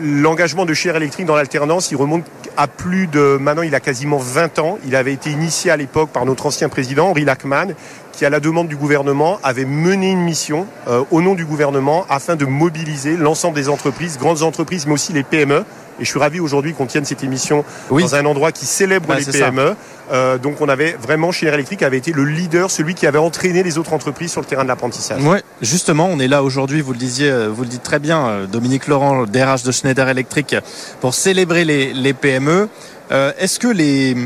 l'engagement 0.00 0.64
de 0.64 0.74
Cher 0.74 0.96
Électrique 0.96 1.26
dans 1.26 1.36
l'alternance, 1.36 1.90
il 1.90 1.96
remonte 1.96 2.24
à 2.56 2.68
plus 2.68 3.06
de, 3.06 3.38
maintenant 3.40 3.62
il 3.62 3.74
a 3.74 3.80
quasiment 3.80 4.18
20 4.18 4.58
ans. 4.58 4.78
Il 4.86 4.96
avait 4.96 5.12
été 5.12 5.30
initié 5.30 5.70
à 5.70 5.76
l'époque 5.76 6.10
par 6.10 6.24
notre 6.24 6.46
ancien 6.46 6.68
président, 6.68 7.08
Henri 7.08 7.24
Lachman, 7.24 7.74
qui 8.14 8.24
à 8.24 8.30
la 8.30 8.40
demande 8.40 8.68
du 8.68 8.76
gouvernement 8.76 9.38
avait 9.42 9.64
mené 9.64 10.10
une 10.10 10.22
mission 10.22 10.66
euh, 10.88 11.02
au 11.10 11.20
nom 11.20 11.34
du 11.34 11.44
gouvernement 11.44 12.06
afin 12.08 12.36
de 12.36 12.44
mobiliser 12.44 13.16
l'ensemble 13.16 13.56
des 13.56 13.68
entreprises, 13.68 14.18
grandes 14.18 14.42
entreprises, 14.42 14.86
mais 14.86 14.92
aussi 14.92 15.12
les 15.12 15.22
PME. 15.22 15.64
Et 16.00 16.04
je 16.04 16.10
suis 16.10 16.18
ravi 16.18 16.40
aujourd'hui 16.40 16.74
qu'on 16.74 16.86
tienne 16.86 17.04
cette 17.04 17.22
émission 17.22 17.64
dans 17.88 18.14
un 18.16 18.24
endroit 18.26 18.50
qui 18.50 18.66
célèbre 18.66 19.06
bah, 19.06 19.16
les 19.18 19.24
PME. 19.24 19.76
Euh, 20.12 20.38
donc 20.38 20.60
on 20.60 20.68
avait 20.68 20.96
vraiment, 21.00 21.30
chez 21.30 21.46
Air 21.46 21.54
Electric 21.54 21.82
avait 21.82 21.98
été 21.98 22.12
le 22.12 22.24
leader, 22.24 22.70
celui 22.70 22.94
qui 22.94 23.06
avait 23.06 23.18
entraîné 23.18 23.62
les 23.62 23.78
autres 23.78 23.92
entreprises 23.92 24.32
sur 24.32 24.40
le 24.40 24.46
terrain 24.46 24.64
de 24.64 24.68
l'apprentissage. 24.68 25.22
Ouais, 25.22 25.42
justement, 25.62 26.08
on 26.10 26.18
est 26.18 26.26
là 26.26 26.42
aujourd'hui, 26.42 26.80
vous 26.80 26.92
le 26.92 26.98
disiez, 26.98 27.30
euh, 27.30 27.48
vous 27.48 27.62
le 27.62 27.68
dites 27.68 27.84
très 27.84 28.00
bien, 28.00 28.46
Dominique 28.50 28.88
Laurent, 28.88 29.24
DRH 29.24 29.62
de 29.62 29.70
Schneider 29.70 30.08
Electric, 30.08 30.56
pour 31.00 31.14
célébrer 31.14 31.64
les, 31.64 31.92
les 31.92 32.12
PME. 32.12 32.68
Est-ce 33.10 33.60
que 33.60 33.68
les, 33.68 34.16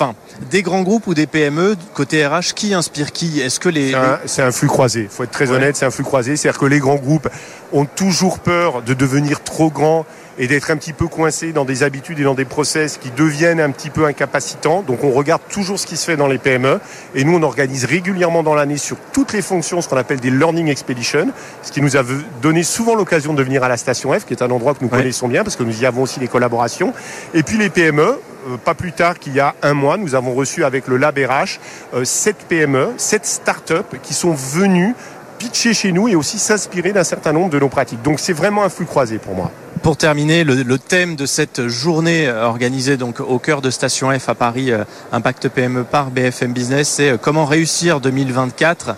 enfin, 0.00 0.14
des 0.50 0.62
grands 0.62 0.82
groupes 0.82 1.06
ou 1.06 1.14
des 1.14 1.26
PME 1.26 1.76
côté 1.94 2.26
RH 2.26 2.54
qui 2.54 2.74
inspire 2.74 3.12
qui? 3.12 3.40
Est-ce 3.40 3.60
que 3.60 3.68
les 3.68 3.94
c'est 4.26 4.42
un, 4.42 4.52
flux 4.52 4.68
croisé. 4.68 5.02
Il 5.02 5.08
faut 5.08 5.24
être 5.24 5.30
très 5.30 5.50
honnête, 5.50 5.76
c'est 5.76 5.86
un 5.86 5.90
flux 5.90 6.04
croisé. 6.04 6.36
C'est-à-dire 6.36 6.60
que 6.60 6.66
les 6.66 6.78
grands 6.78 6.96
groupes 6.96 7.28
ont 7.72 7.84
toujours 7.84 8.38
peur 8.38 8.82
de 8.82 8.94
devenir 8.94 9.42
trop 9.42 9.70
grands 9.70 10.06
et 10.38 10.46
d'être 10.46 10.70
un 10.70 10.76
petit 10.76 10.92
peu 10.92 11.08
coincés 11.08 11.52
dans 11.52 11.64
des 11.64 11.82
habitudes 11.82 12.20
et 12.20 12.22
dans 12.22 12.34
des 12.34 12.44
process 12.44 12.96
qui 12.96 13.10
deviennent 13.10 13.60
un 13.60 13.70
petit 13.70 13.90
peu 13.90 14.06
incapacitants. 14.06 14.82
Donc 14.82 15.02
on 15.02 15.10
regarde 15.10 15.42
toujours 15.50 15.78
ce 15.78 15.86
qui 15.86 15.96
se 15.96 16.04
fait 16.04 16.16
dans 16.16 16.28
les 16.28 16.38
PME 16.38 16.80
et 17.14 17.24
nous 17.24 17.34
on 17.36 17.42
organise 17.42 17.84
régulièrement 17.84 18.42
dans 18.42 18.54
l'année 18.54 18.76
sur 18.76 18.96
toutes 19.12 19.32
les 19.32 19.42
fonctions 19.42 19.80
ce 19.80 19.88
qu'on 19.88 19.96
appelle 19.96 20.20
des 20.20 20.30
learning 20.30 20.68
expeditions, 20.68 21.28
ce 21.62 21.72
qui 21.72 21.82
nous 21.82 21.96
a 21.96 22.04
donné 22.40 22.62
souvent 22.62 22.94
l'occasion 22.94 23.34
de 23.34 23.42
venir 23.42 23.64
à 23.64 23.68
la 23.68 23.76
station 23.76 24.12
F, 24.12 24.24
qui 24.24 24.34
est 24.34 24.42
un 24.42 24.50
endroit 24.50 24.74
que 24.74 24.82
nous 24.82 24.88
connaissons 24.88 25.28
bien 25.28 25.42
parce 25.42 25.56
que 25.56 25.64
nous 25.64 25.82
y 25.82 25.86
avons 25.86 26.02
aussi 26.02 26.20
des 26.20 26.28
collaborations. 26.28 26.94
Et 27.34 27.42
puis 27.42 27.58
les 27.58 27.68
PME, 27.68 28.18
pas 28.64 28.74
plus 28.74 28.92
tard 28.92 29.18
qu'il 29.18 29.34
y 29.34 29.40
a 29.40 29.54
un 29.62 29.74
mois, 29.74 29.96
nous 29.96 30.14
avons 30.14 30.34
reçu 30.34 30.64
avec 30.64 30.88
le 30.88 30.96
Lab 30.96 31.18
RH 31.18 31.58
7 32.04 32.36
PME, 32.48 32.94
7 32.96 33.26
startups 33.26 33.98
qui 34.02 34.14
sont 34.14 34.32
venues 34.32 34.94
pitcher 35.38 35.72
chez 35.72 35.92
nous 35.92 36.08
et 36.08 36.16
aussi 36.16 36.38
s'inspirer 36.38 36.92
d'un 36.92 37.04
certain 37.04 37.32
nombre 37.32 37.50
de 37.50 37.58
nos 37.58 37.68
pratiques. 37.68 38.02
Donc 38.02 38.20
c'est 38.20 38.32
vraiment 38.32 38.64
un 38.64 38.68
flux 38.68 38.86
croisé 38.86 39.18
pour 39.18 39.34
moi. 39.34 39.50
Pour 39.82 39.96
terminer, 39.96 40.44
le, 40.44 40.78
thème 40.78 41.16
de 41.16 41.24
cette 41.24 41.68
journée 41.68 42.26
euh, 42.26 42.44
organisée 42.44 42.96
donc 42.96 43.20
au 43.20 43.38
cœur 43.38 43.62
de 43.62 43.70
Station 43.70 44.10
F 44.18 44.28
à 44.28 44.34
Paris, 44.34 44.72
euh, 44.72 44.84
Impact 45.12 45.48
PME 45.48 45.84
par 45.84 46.10
BFM 46.10 46.52
Business, 46.52 46.88
c'est 46.88 47.18
comment 47.20 47.44
réussir 47.44 48.00
2024 48.00 48.96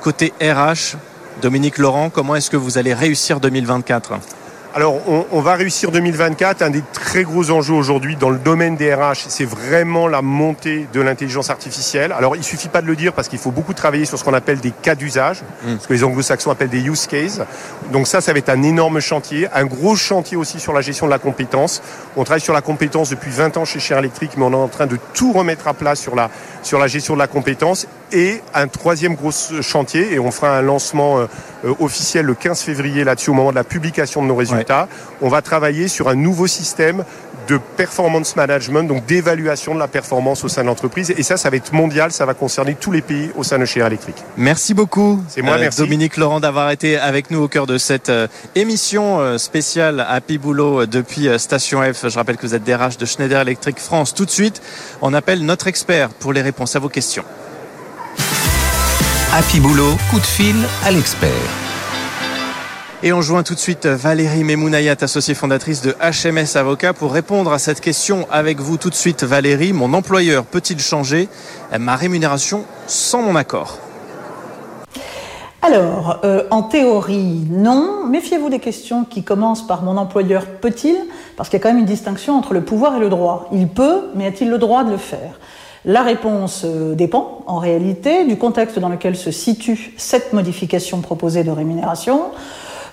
côté 0.00 0.32
RH. 0.40 0.96
Dominique 1.42 1.78
Laurent, 1.78 2.10
comment 2.10 2.36
est-ce 2.36 2.50
que 2.50 2.56
vous 2.56 2.78
allez 2.78 2.94
réussir 2.94 3.40
2024 3.40 4.14
alors, 4.74 4.96
on, 5.30 5.40
va 5.40 5.54
réussir 5.54 5.92
2024. 5.92 6.62
Un 6.62 6.70
des 6.70 6.82
très 6.92 7.22
gros 7.22 7.52
enjeux 7.52 7.74
aujourd'hui 7.74 8.16
dans 8.16 8.30
le 8.30 8.38
domaine 8.38 8.74
des 8.74 8.92
RH, 8.92 9.26
c'est 9.28 9.44
vraiment 9.44 10.08
la 10.08 10.20
montée 10.20 10.88
de 10.92 11.00
l'intelligence 11.00 11.48
artificielle. 11.48 12.10
Alors, 12.10 12.34
il 12.34 12.42
suffit 12.42 12.68
pas 12.68 12.82
de 12.82 12.88
le 12.88 12.96
dire 12.96 13.12
parce 13.12 13.28
qu'il 13.28 13.38
faut 13.38 13.52
beaucoup 13.52 13.72
travailler 13.72 14.04
sur 14.04 14.18
ce 14.18 14.24
qu'on 14.24 14.34
appelle 14.34 14.58
des 14.58 14.72
cas 14.72 14.96
d'usage, 14.96 15.42
mm. 15.62 15.76
ce 15.78 15.86
que 15.86 15.92
les 15.92 16.02
anglo-saxons 16.02 16.50
appellent 16.50 16.70
des 16.70 16.82
use 16.82 17.06
cases. 17.06 17.40
Donc 17.92 18.08
ça, 18.08 18.20
ça 18.20 18.32
va 18.32 18.38
être 18.40 18.48
un 18.48 18.64
énorme 18.64 18.98
chantier. 18.98 19.46
Un 19.54 19.64
gros 19.64 19.94
chantier 19.94 20.36
aussi 20.36 20.58
sur 20.58 20.72
la 20.72 20.80
gestion 20.80 21.06
de 21.06 21.12
la 21.12 21.20
compétence. 21.20 21.80
On 22.16 22.24
travaille 22.24 22.40
sur 22.40 22.52
la 22.52 22.60
compétence 22.60 23.10
depuis 23.10 23.30
20 23.30 23.56
ans 23.58 23.64
chez 23.64 23.78
Cher 23.78 23.98
Electric, 23.98 24.32
mais 24.36 24.44
on 24.44 24.52
est 24.52 24.56
en 24.56 24.66
train 24.66 24.86
de 24.86 24.98
tout 25.12 25.32
remettre 25.32 25.68
à 25.68 25.74
plat 25.74 25.94
sur 25.94 26.16
la, 26.16 26.30
sur 26.64 26.78
la 26.78 26.88
gestion 26.88 27.14
de 27.14 27.20
la 27.20 27.26
compétence. 27.28 27.86
Et 28.10 28.40
un 28.54 28.66
troisième 28.68 29.14
gros 29.14 29.30
chantier, 29.60 30.12
et 30.12 30.18
on 30.18 30.30
fera 30.30 30.56
un 30.56 30.62
lancement 30.62 31.18
euh, 31.18 31.26
euh, 31.64 31.74
officiel 31.80 32.26
le 32.26 32.34
15 32.34 32.60
février 32.62 33.04
là-dessus 33.04 33.30
au 33.30 33.34
moment 33.34 33.50
de 33.50 33.56
la 33.56 33.64
publication 33.64 34.22
de 34.22 34.28
nos 34.28 34.36
résultats. 34.36 34.88
On 35.20 35.28
va 35.28 35.42
travailler 35.42 35.88
sur 35.88 36.08
un 36.08 36.14
nouveau 36.14 36.46
système 36.46 37.04
de 37.48 37.58
performance 37.76 38.36
management, 38.36 38.84
donc 38.84 39.06
d'évaluation 39.06 39.74
de 39.74 39.78
la 39.78 39.88
performance 39.88 40.44
au 40.44 40.48
sein 40.48 40.62
de 40.62 40.66
l'entreprise. 40.66 41.12
Et 41.16 41.22
ça, 41.22 41.36
ça 41.36 41.50
va 41.50 41.56
être 41.56 41.72
mondial, 41.72 42.12
ça 42.12 42.26
va 42.26 42.34
concerner 42.34 42.76
tous 42.78 42.92
les 42.92 43.02
pays 43.02 43.30
au 43.36 43.42
sein 43.42 43.58
de 43.58 43.64
chez 43.64 43.80
Electric. 43.80 44.16
Merci 44.36 44.74
beaucoup. 44.74 45.22
C'est 45.28 45.42
moi, 45.42 45.54
euh, 45.54 45.60
merci. 45.60 45.80
Dominique 45.80 46.16
Laurent 46.16 46.40
d'avoir 46.40 46.70
été 46.70 46.98
avec 46.98 47.30
nous 47.30 47.42
au 47.42 47.48
cœur 47.48 47.66
de 47.66 47.78
cette 47.78 48.12
émission 48.54 49.38
spéciale 49.38 50.04
à 50.08 50.20
Piboulot 50.20 50.86
depuis 50.86 51.28
Station 51.38 51.82
F. 51.82 52.08
Je 52.08 52.16
rappelle 52.16 52.36
que 52.36 52.46
vous 52.46 52.54
êtes 52.54 52.64
DRH 52.64 52.96
de 52.96 53.06
Schneider 53.06 53.40
Electric 53.40 53.78
France. 53.78 54.14
Tout 54.14 54.24
de 54.24 54.30
suite, 54.30 54.62
on 55.02 55.14
appelle 55.14 55.44
notre 55.44 55.66
expert 55.66 56.10
pour 56.10 56.32
les 56.32 56.42
réponses 56.42 56.76
à 56.76 56.78
vos 56.78 56.88
questions. 56.88 57.24
Happy 59.32 59.58
Boulot, 59.58 59.96
coup 60.10 60.20
de 60.20 60.26
fil 60.26 60.56
à 60.84 60.92
l'expert. 60.92 61.63
Et 63.06 63.12
on 63.12 63.20
joint 63.20 63.42
tout 63.42 63.52
de 63.52 63.58
suite 63.58 63.84
Valérie 63.84 64.44
Memounayat, 64.44 64.96
associée 65.02 65.34
fondatrice 65.34 65.82
de 65.82 65.94
HMS 66.00 66.56
Avocat, 66.56 66.94
pour 66.94 67.12
répondre 67.12 67.52
à 67.52 67.58
cette 67.58 67.82
question 67.82 68.26
avec 68.30 68.60
vous 68.60 68.78
tout 68.78 68.88
de 68.88 68.94
suite. 68.94 69.24
Valérie, 69.24 69.74
mon 69.74 69.92
employeur 69.92 70.46
peut-il 70.46 70.80
changer 70.80 71.28
ma 71.78 71.96
rémunération 71.96 72.64
sans 72.86 73.20
mon 73.20 73.36
accord? 73.36 73.76
Alors, 75.60 76.20
euh, 76.24 76.44
en 76.50 76.62
théorie, 76.62 77.46
non. 77.50 78.06
Méfiez-vous 78.06 78.48
des 78.48 78.58
questions 78.58 79.04
qui 79.04 79.22
commencent 79.22 79.66
par 79.66 79.82
mon 79.82 79.98
employeur 79.98 80.46
peut-il 80.46 80.96
Parce 81.36 81.50
qu'il 81.50 81.58
y 81.58 81.60
a 81.60 81.62
quand 81.62 81.74
même 81.74 81.80
une 81.80 81.84
distinction 81.84 82.38
entre 82.38 82.54
le 82.54 82.62
pouvoir 82.62 82.96
et 82.96 83.00
le 83.00 83.10
droit. 83.10 83.50
Il 83.52 83.68
peut, 83.68 84.04
mais 84.14 84.24
a-t-il 84.24 84.48
le 84.48 84.56
droit 84.56 84.82
de 84.82 84.92
le 84.92 84.96
faire? 84.96 85.38
La 85.84 86.02
réponse 86.02 86.62
euh, 86.64 86.94
dépend, 86.94 87.42
en 87.46 87.58
réalité, 87.58 88.24
du 88.24 88.38
contexte 88.38 88.78
dans 88.78 88.88
lequel 88.88 89.14
se 89.14 89.30
situe 89.30 89.92
cette 89.98 90.32
modification 90.32 91.02
proposée 91.02 91.44
de 91.44 91.50
rémunération. 91.50 92.30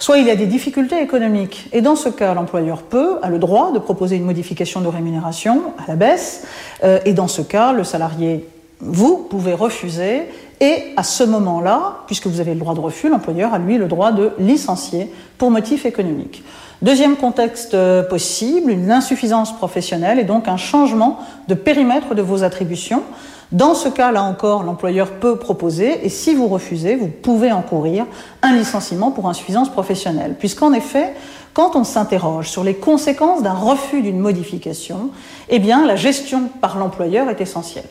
Soit 0.01 0.17
il 0.17 0.25
y 0.25 0.31
a 0.31 0.35
des 0.35 0.47
difficultés 0.47 0.99
économiques, 0.99 1.69
et 1.73 1.81
dans 1.81 1.95
ce 1.95 2.09
cas, 2.09 2.33
l'employeur 2.33 2.81
peut, 2.81 3.19
a 3.21 3.29
le 3.29 3.37
droit 3.37 3.71
de 3.71 3.77
proposer 3.77 4.15
une 4.15 4.25
modification 4.25 4.81
de 4.81 4.87
rémunération 4.87 5.61
à 5.77 5.87
la 5.87 5.95
baisse, 5.95 6.43
euh, 6.83 6.97
et 7.05 7.13
dans 7.13 7.27
ce 7.27 7.43
cas, 7.43 7.71
le 7.71 7.83
salarié, 7.83 8.49
vous 8.79 9.27
pouvez 9.29 9.53
refuser 9.53 10.23
Et 10.59 10.85
à 10.97 11.03
ce 11.03 11.23
moment-là, 11.23 11.97
puisque 12.07 12.25
vous 12.25 12.39
avez 12.39 12.55
le 12.55 12.59
droit 12.59 12.73
de 12.73 12.79
refus, 12.79 13.09
l'employeur 13.09 13.53
a 13.53 13.59
lui 13.59 13.77
le 13.77 13.87
droit 13.87 14.11
de 14.11 14.31
licencier 14.39 15.13
pour 15.37 15.51
motif 15.51 15.85
économique. 15.85 16.43
Deuxième 16.81 17.15
contexte 17.15 17.75
euh, 17.75 18.01
possible, 18.01 18.71
une 18.71 18.91
insuffisance 18.91 19.55
professionnelle 19.55 20.17
et 20.17 20.23
donc 20.23 20.47
un 20.47 20.57
changement 20.57 21.19
de 21.47 21.53
périmètre 21.53 22.15
de 22.15 22.23
vos 22.23 22.43
attributions. 22.43 23.03
Dans 23.51 23.75
ce 23.75 23.89
cas, 23.89 24.13
là 24.13 24.23
encore, 24.23 24.63
l'employeur 24.63 25.11
peut 25.11 25.35
proposer, 25.35 26.05
et 26.05 26.09
si 26.09 26.33
vous 26.33 26.47
refusez, 26.47 26.95
vous 26.95 27.09
pouvez 27.09 27.51
encourir 27.51 28.05
un 28.41 28.55
licenciement 28.55 29.11
pour 29.11 29.27
insuffisance 29.27 29.69
professionnelle. 29.69 30.35
Puisqu'en 30.39 30.71
effet, 30.71 31.13
quand 31.53 31.75
on 31.75 31.83
s'interroge 31.83 32.49
sur 32.49 32.63
les 32.63 32.75
conséquences 32.75 33.43
d'un 33.43 33.53
refus 33.53 34.01
d'une 34.01 34.19
modification, 34.19 35.09
eh 35.49 35.59
bien, 35.59 35.85
la 35.85 35.97
gestion 35.97 36.43
par 36.61 36.77
l'employeur 36.77 37.29
est 37.29 37.41
essentielle. 37.41 37.89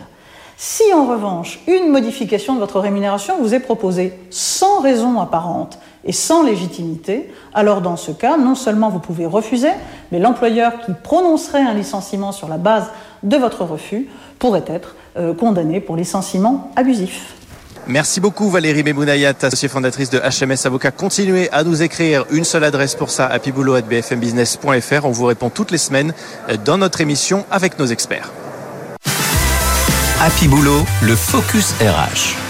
Si 0.57 0.83
en 0.95 1.07
revanche, 1.07 1.61
une 1.67 1.91
modification 1.91 2.55
de 2.55 2.61
votre 2.61 2.81
rémunération 2.81 3.35
vous 3.41 3.55
est 3.55 3.61
proposée 3.61 4.15
sans 4.31 4.81
raison 4.81 5.21
apparente 5.21 5.79
et 6.05 6.13
sans 6.13 6.43
légitimité, 6.43 7.31
alors 7.53 7.83
dans 7.83 7.97
ce 7.97 8.13
cas, 8.13 8.39
non 8.39 8.55
seulement 8.55 8.89
vous 8.89 8.99
pouvez 8.99 9.27
refuser, 9.27 9.71
mais 10.11 10.19
l'employeur 10.19 10.81
qui 10.85 10.93
prononcerait 10.93 11.63
un 11.63 11.75
licenciement 11.75 12.33
sur 12.33 12.49
la 12.49 12.59
base 12.59 12.91
de 13.23 13.37
votre 13.37 13.65
refus 13.65 14.09
pourrait 14.39 14.65
être 14.67 14.97
euh, 15.21 15.35
condamné 15.35 15.81
pour 15.81 15.97
licenciement 15.97 16.71
abusif. 16.77 17.35
Merci 17.87 18.21
beaucoup 18.21 18.51
Valérie 18.51 18.83
Mebounayat, 18.83 19.35
associée 19.43 19.69
fondatrice 19.69 20.11
de 20.11 20.19
HMS 20.19 20.67
Avocat. 20.67 20.91
Continuez 20.91 21.49
à 21.51 21.65
nous 21.65 21.83
écrire 21.83 22.25
une 22.31 22.45
seule 22.45 22.65
adresse 22.65 22.95
pour 22.95 23.11
ça, 23.11 23.27
happyboulot.bfmbusiness.fr. 23.27 25.05
On 25.05 25.11
vous 25.11 25.25
répond 25.27 25.51
toutes 25.51 25.71
les 25.71 25.79
semaines 25.79 26.13
euh, 26.49 26.57
dans 26.65 26.79
notre 26.79 27.01
émission 27.01 27.45
avec 27.51 27.79
nos 27.79 27.87
experts. 27.87 28.31
Happy 30.21 30.49
Boulot, 30.49 30.85
le 31.03 31.17
focus 31.17 31.73
RH. 31.81 32.50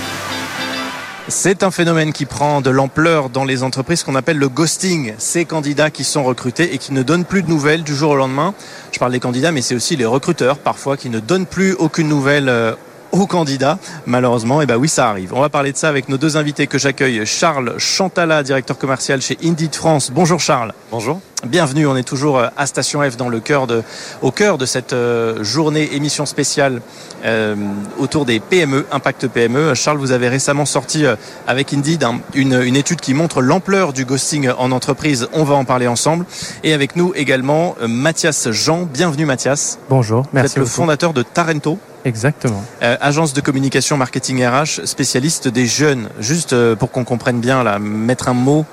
C'est 1.30 1.62
un 1.62 1.70
phénomène 1.70 2.12
qui 2.12 2.26
prend 2.26 2.60
de 2.60 2.70
l'ampleur 2.70 3.30
dans 3.30 3.44
les 3.44 3.62
entreprises 3.62 4.02
qu'on 4.02 4.16
appelle 4.16 4.37
le 4.37 4.49
ghosting. 4.49 5.14
Ces 5.18 5.44
candidats 5.44 5.88
qui 5.88 6.02
sont 6.02 6.25
recrutés 6.25 6.75
et 6.75 6.78
qui 6.78 6.92
ne 6.92 7.04
donnent 7.04 7.25
plus 7.25 7.44
de 7.44 7.49
nouvelles 7.49 7.84
du 7.84 7.94
jour 7.94 8.10
au 8.10 8.16
lendemain. 8.16 8.52
Je 8.90 8.99
parle 8.99 9.12
des 9.12 9.20
candidats, 9.20 9.52
mais 9.52 9.62
c'est 9.62 9.76
aussi 9.76 9.94
les 9.94 10.04
recruteurs 10.04 10.58
parfois 10.58 10.96
qui 10.96 11.08
ne 11.08 11.20
donnent 11.20 11.46
plus 11.46 11.75
aucune 11.75 12.08
nouvelle 12.08 12.49
euh, 12.49 12.75
aux 13.12 13.28
candidats. 13.28 13.78
Malheureusement, 14.06 14.60
et 14.60 14.64
eh 14.64 14.66
ben 14.66 14.76
oui, 14.76 14.88
ça 14.88 15.08
arrive. 15.08 15.32
On 15.32 15.40
va 15.40 15.49
parler 15.49 15.70
de 15.70 15.76
ça 15.76 15.88
avec 15.88 16.08
nos 16.08 16.18
deux 16.18 16.37
invités 16.37 16.66
que 16.66 16.78
j'accueille. 16.78 17.25
Charles 17.25 17.78
Chantala, 17.78 18.42
directeur 18.42 18.76
commercial 18.76 19.22
chez 19.22 19.38
Indeed 19.44 19.75
France. 19.76 20.10
Bonjour 20.10 20.40
Charles. 20.40 20.75
Bonjour. 20.90 21.20
Bienvenue, 21.47 21.87
on 21.87 21.97
est 21.97 22.02
toujours 22.02 22.38
euh, 22.38 22.49
à 22.59 22.66
Station 22.66 23.00
F 23.00 23.16
dans 23.16 23.30
le 23.30 23.40
cœur 23.40 23.66
de, 23.66 23.82
au 24.20 24.30
cœur 24.30 24.59
de 24.59 24.66
cette 24.66 24.92
euh, 24.92 25.42
journée 25.42 25.94
émission 25.94 26.26
spéciale 26.26 26.82
euh, 27.25 27.56
autour 27.99 28.26
des 28.26 28.40
PME, 28.40 28.85
Impact 28.92 29.26
PME. 29.26 29.73
Charles, 29.75 29.97
vous 29.97 30.12
avez 30.12 30.28
récemment 30.28 30.66
sorti 30.66 31.04
avec 31.47 31.73
Indeed 31.73 32.04
une, 32.35 32.61
une, 32.62 32.76
étude 32.76 33.00
qui 33.00 33.14
montre 33.14 33.40
l'ampleur 33.40 33.94
du 33.94 34.04
ghosting 34.04 34.50
en 34.50 34.70
entreprise. 34.70 35.28
On 35.32 35.44
va 35.44 35.54
en 35.54 35.64
parler 35.64 35.87
ensemble. 35.87 36.26
Et 36.62 36.75
avec 36.75 36.94
nous 36.94 37.12
également 37.14 37.75
Mathias 37.88 38.50
Jean. 38.50 38.82
Bienvenue 38.82 39.25
Mathias. 39.25 39.78
Bonjour, 39.88 40.26
merci. 40.35 40.56
Vous 40.56 40.62
êtes 40.62 40.68
le 40.68 40.70
fondateur 40.70 41.14
de 41.14 41.23
Tarento. 41.23 41.78
Exactement. 42.04 42.62
agence 42.80 43.35
de 43.35 43.40
communication 43.42 43.99
marketing 43.99 44.47
RH, 44.47 44.85
spécialiste 44.85 45.49
des 45.49 45.66
jeunes. 45.66 46.09
Juste 46.18 46.75
pour 46.75 46.90
qu'on 46.90 47.04
comprenne 47.04 47.40
bien, 47.40 47.62
là, 47.62 47.78
mettre 47.78 48.28
un 48.28 48.35
mot 48.35 48.64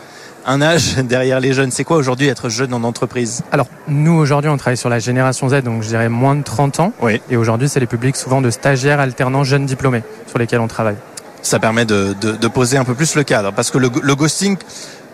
un 0.48 0.62
âge 0.62 0.96
derrière 1.04 1.40
les 1.40 1.54
jeunes. 1.54 1.70
C'est 1.70 1.84
quoi 1.84 1.98
aujourd'hui 1.98 2.28
être 2.28 2.50
jeune 2.50 2.74
en 2.74 2.84
entreprise 2.84 3.44
Alors, 3.52 3.68
nous 3.88 4.14
aujourd'hui, 4.14 4.50
on 4.50 4.58
travaille 4.58 4.78
sur 4.78 4.90
la 4.90 5.00
génération 5.00 5.50
Z, 5.50 5.62
donc 5.62 5.84
je 5.84 5.90
dirais 5.90 6.10
moins 6.10 6.36
de 6.36 6.44
30 6.44 6.80
ans. 6.80 6.94
Oui. 7.02 7.22
Et 7.30 7.38
aujourd'hui, 7.38 7.70
c'est 7.70 7.80
les 7.80 7.86
publics 7.86 8.16
souvent 8.16 8.42
de 8.42 8.50
stagiaires, 8.50 9.00
alternants, 9.00 9.44
jeunes 9.44 9.66
diplômés 9.66 10.04
sur 10.26 10.40
lesquels 10.40 10.62
on 10.62 10.68
travaille. 10.68 10.96
Ça 11.44 11.60
permet 11.60 11.86
de, 11.86 12.14
poser 12.48 12.78
un 12.78 12.84
peu 12.84 12.96
plus 12.96 13.16
le 13.16 13.24
cadre, 13.24 13.52
parce 13.54 13.70
que 13.70 13.78
le, 13.78 14.16
ghosting 14.16 14.58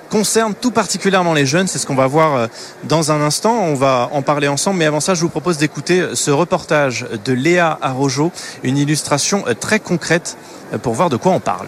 concerne 0.09 0.53
tout 0.53 0.71
particulièrement 0.71 1.33
les 1.33 1.45
jeunes. 1.45 1.67
C'est 1.67 1.79
ce 1.79 1.87
qu'on 1.87 1.95
va 1.95 2.05
voir 2.05 2.35
euh, 2.35 2.47
dans 2.83 3.11
un 3.11 3.19
instant. 3.19 3.63
On 3.63 3.73
va 3.73 4.09
en 4.11 4.21
parler 4.21 4.47
ensemble. 4.47 4.77
Mais 4.77 4.85
avant 4.85 4.99
ça, 4.99 5.15
je 5.15 5.21
vous 5.21 5.29
propose 5.29 5.57
d'écouter 5.57 6.09
ce 6.13 6.29
reportage 6.29 7.07
de 7.25 7.33
Léa 7.33 7.79
Arrojo, 7.81 8.31
une 8.61 8.77
illustration 8.77 9.43
euh, 9.47 9.55
très 9.55 9.79
concrète 9.79 10.37
euh, 10.71 10.77
pour 10.77 10.93
voir 10.93 11.09
de 11.09 11.17
quoi 11.17 11.31
on 11.31 11.39
parle. 11.39 11.65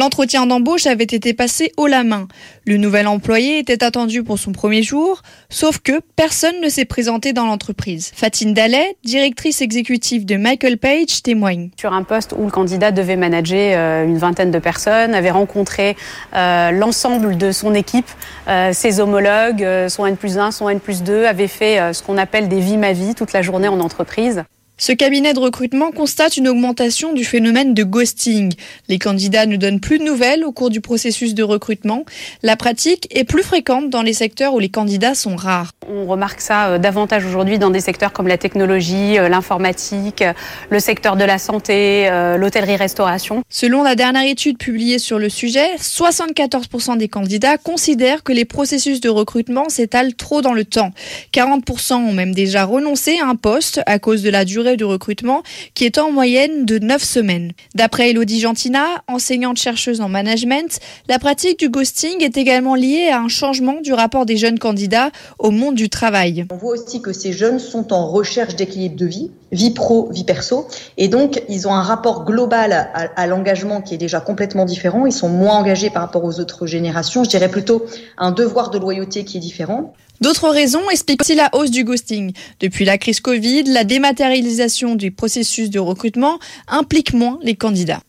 L'entretien 0.00 0.46
d'embauche 0.46 0.86
avait 0.86 1.04
été 1.04 1.34
passé 1.34 1.72
haut 1.76 1.86
la 1.86 2.04
main. 2.04 2.26
Le 2.64 2.78
nouvel 2.78 3.06
employé 3.06 3.58
était 3.58 3.84
attendu 3.84 4.22
pour 4.22 4.38
son 4.38 4.52
premier 4.52 4.82
jour, 4.82 5.20
sauf 5.50 5.78
que 5.78 6.00
personne 6.16 6.58
ne 6.62 6.70
s'est 6.70 6.86
présenté 6.86 7.34
dans 7.34 7.44
l'entreprise. 7.44 8.10
Fatine 8.14 8.54
Dallet, 8.54 8.96
directrice 9.04 9.60
exécutive 9.60 10.24
de 10.24 10.36
Michael 10.36 10.78
Page, 10.78 11.22
témoigne. 11.22 11.68
Sur 11.78 11.92
un 11.92 12.02
poste 12.02 12.34
où 12.34 12.46
le 12.46 12.50
candidat 12.50 12.92
devait 12.92 13.16
manager 13.16 13.74
euh, 13.76 14.06
une 14.06 14.16
vingtaine 14.16 14.50
de 14.50 14.58
personnes, 14.58 15.14
avait 15.14 15.30
rencontré 15.30 15.98
euh, 16.34 16.70
l'ensemble 16.70 17.36
de 17.36 17.52
son 17.52 17.74
équipe, 17.74 18.08
euh, 18.48 18.72
ses 18.72 19.00
homologues, 19.00 19.66
son 19.88 20.06
N 20.06 20.16
plus 20.16 20.38
1, 20.38 20.50
son 20.50 20.70
N 20.70 20.80
plus 20.80 21.02
2, 21.02 21.26
avait 21.26 21.46
fait 21.46 21.92
ce 21.92 22.02
qu'on 22.02 22.16
appelle 22.16 22.48
des 22.48 22.60
vies 22.60 22.78
ma 22.78 22.94
vie 22.94 23.14
toute 23.14 23.34
la 23.34 23.42
journée 23.42 23.68
en 23.68 23.80
entreprise. 23.80 24.44
Ce 24.80 24.92
cabinet 24.92 25.34
de 25.34 25.38
recrutement 25.38 25.90
constate 25.90 26.38
une 26.38 26.48
augmentation 26.48 27.12
du 27.12 27.22
phénomène 27.22 27.74
de 27.74 27.84
ghosting. 27.84 28.54
Les 28.88 28.98
candidats 28.98 29.44
ne 29.44 29.56
donnent 29.56 29.78
plus 29.78 29.98
de 29.98 30.04
nouvelles 30.04 30.42
au 30.42 30.52
cours 30.52 30.70
du 30.70 30.80
processus 30.80 31.34
de 31.34 31.42
recrutement. 31.42 32.06
La 32.42 32.56
pratique 32.56 33.06
est 33.14 33.24
plus 33.24 33.42
fréquente 33.42 33.90
dans 33.90 34.00
les 34.00 34.14
secteurs 34.14 34.54
où 34.54 34.58
les 34.58 34.70
candidats 34.70 35.14
sont 35.14 35.36
rares. 35.36 35.72
On 35.86 36.06
remarque 36.06 36.40
ça 36.40 36.68
euh, 36.68 36.78
davantage 36.78 37.26
aujourd'hui 37.26 37.58
dans 37.58 37.68
des 37.68 37.80
secteurs 37.80 38.14
comme 38.14 38.26
la 38.26 38.38
technologie, 38.38 39.18
euh, 39.18 39.28
l'informatique, 39.28 40.22
euh, 40.22 40.32
le 40.70 40.80
secteur 40.80 41.16
de 41.16 41.24
la 41.24 41.36
santé, 41.36 42.08
l'hôtellerie-restauration. 42.38 43.42
Selon 43.50 43.82
la 43.82 43.94
dernière 43.94 44.24
étude 44.24 44.56
publiée 44.56 44.98
sur 44.98 45.18
le 45.18 45.28
sujet, 45.28 45.76
74% 45.76 46.96
des 46.96 47.08
candidats 47.08 47.58
considèrent 47.58 48.22
que 48.22 48.32
les 48.32 48.46
processus 48.46 49.02
de 49.02 49.10
recrutement 49.10 49.68
s'étalent 49.68 50.14
trop 50.14 50.40
dans 50.40 50.54
le 50.54 50.64
temps. 50.64 50.92
40% 51.34 51.96
ont 51.96 52.12
même 52.14 52.32
déjà 52.32 52.64
renoncé 52.64 53.18
à 53.18 53.26
un 53.26 53.36
poste 53.36 53.82
à 53.84 53.98
cause 53.98 54.22
de 54.22 54.30
la 54.30 54.46
durée 54.46 54.69
du 54.76 54.84
recrutement 54.84 55.42
qui 55.74 55.84
est 55.84 55.98
en 55.98 56.10
moyenne 56.10 56.64
de 56.64 56.78
9 56.78 57.02
semaines. 57.02 57.52
D'après 57.74 58.10
Elodie 58.10 58.40
Gentina, 58.40 59.02
enseignante-chercheuse 59.08 60.00
en 60.00 60.08
management, 60.08 60.78
la 61.08 61.18
pratique 61.18 61.58
du 61.58 61.68
ghosting 61.68 62.22
est 62.22 62.36
également 62.36 62.74
liée 62.74 63.08
à 63.12 63.20
un 63.20 63.28
changement 63.28 63.80
du 63.80 63.92
rapport 63.92 64.26
des 64.26 64.36
jeunes 64.36 64.58
candidats 64.58 65.10
au 65.38 65.50
monde 65.50 65.74
du 65.74 65.88
travail. 65.88 66.46
On 66.50 66.56
voit 66.56 66.74
aussi 66.74 67.02
que 67.02 67.12
ces 67.12 67.32
jeunes 67.32 67.58
sont 67.58 67.92
en 67.92 68.08
recherche 68.08 68.56
d'équilibre 68.56 68.96
de 68.96 69.06
vie, 69.06 69.30
vie 69.52 69.70
pro, 69.70 70.08
vie 70.10 70.24
perso, 70.24 70.68
et 70.96 71.08
donc 71.08 71.42
ils 71.48 71.66
ont 71.66 71.74
un 71.74 71.82
rapport 71.82 72.24
global 72.24 72.72
à, 72.72 73.08
à 73.16 73.26
l'engagement 73.26 73.80
qui 73.80 73.94
est 73.94 73.98
déjà 73.98 74.20
complètement 74.20 74.64
différent. 74.64 75.06
Ils 75.06 75.12
sont 75.12 75.28
moins 75.28 75.56
engagés 75.56 75.90
par 75.90 76.02
rapport 76.02 76.24
aux 76.24 76.40
autres 76.40 76.66
générations. 76.66 77.24
Je 77.24 77.30
dirais 77.30 77.48
plutôt 77.48 77.84
un 78.18 78.30
devoir 78.30 78.70
de 78.70 78.78
loyauté 78.78 79.24
qui 79.24 79.38
est 79.38 79.40
différent. 79.40 79.92
D'autres 80.20 80.50
raisons 80.50 80.90
expliquent 80.90 81.22
aussi 81.22 81.34
la 81.34 81.48
hausse 81.54 81.70
du 81.70 81.82
ghosting. 81.82 82.32
Depuis 82.60 82.84
la 82.84 82.98
crise 82.98 83.20
Covid, 83.20 83.64
la 83.64 83.84
dématérialisation 83.84 84.94
du 84.94 85.10
processus 85.10 85.70
de 85.70 85.80
recrutement 85.80 86.38
implique 86.68 87.14
moins 87.14 87.38
les 87.42 87.54
candidats. 87.54 88.00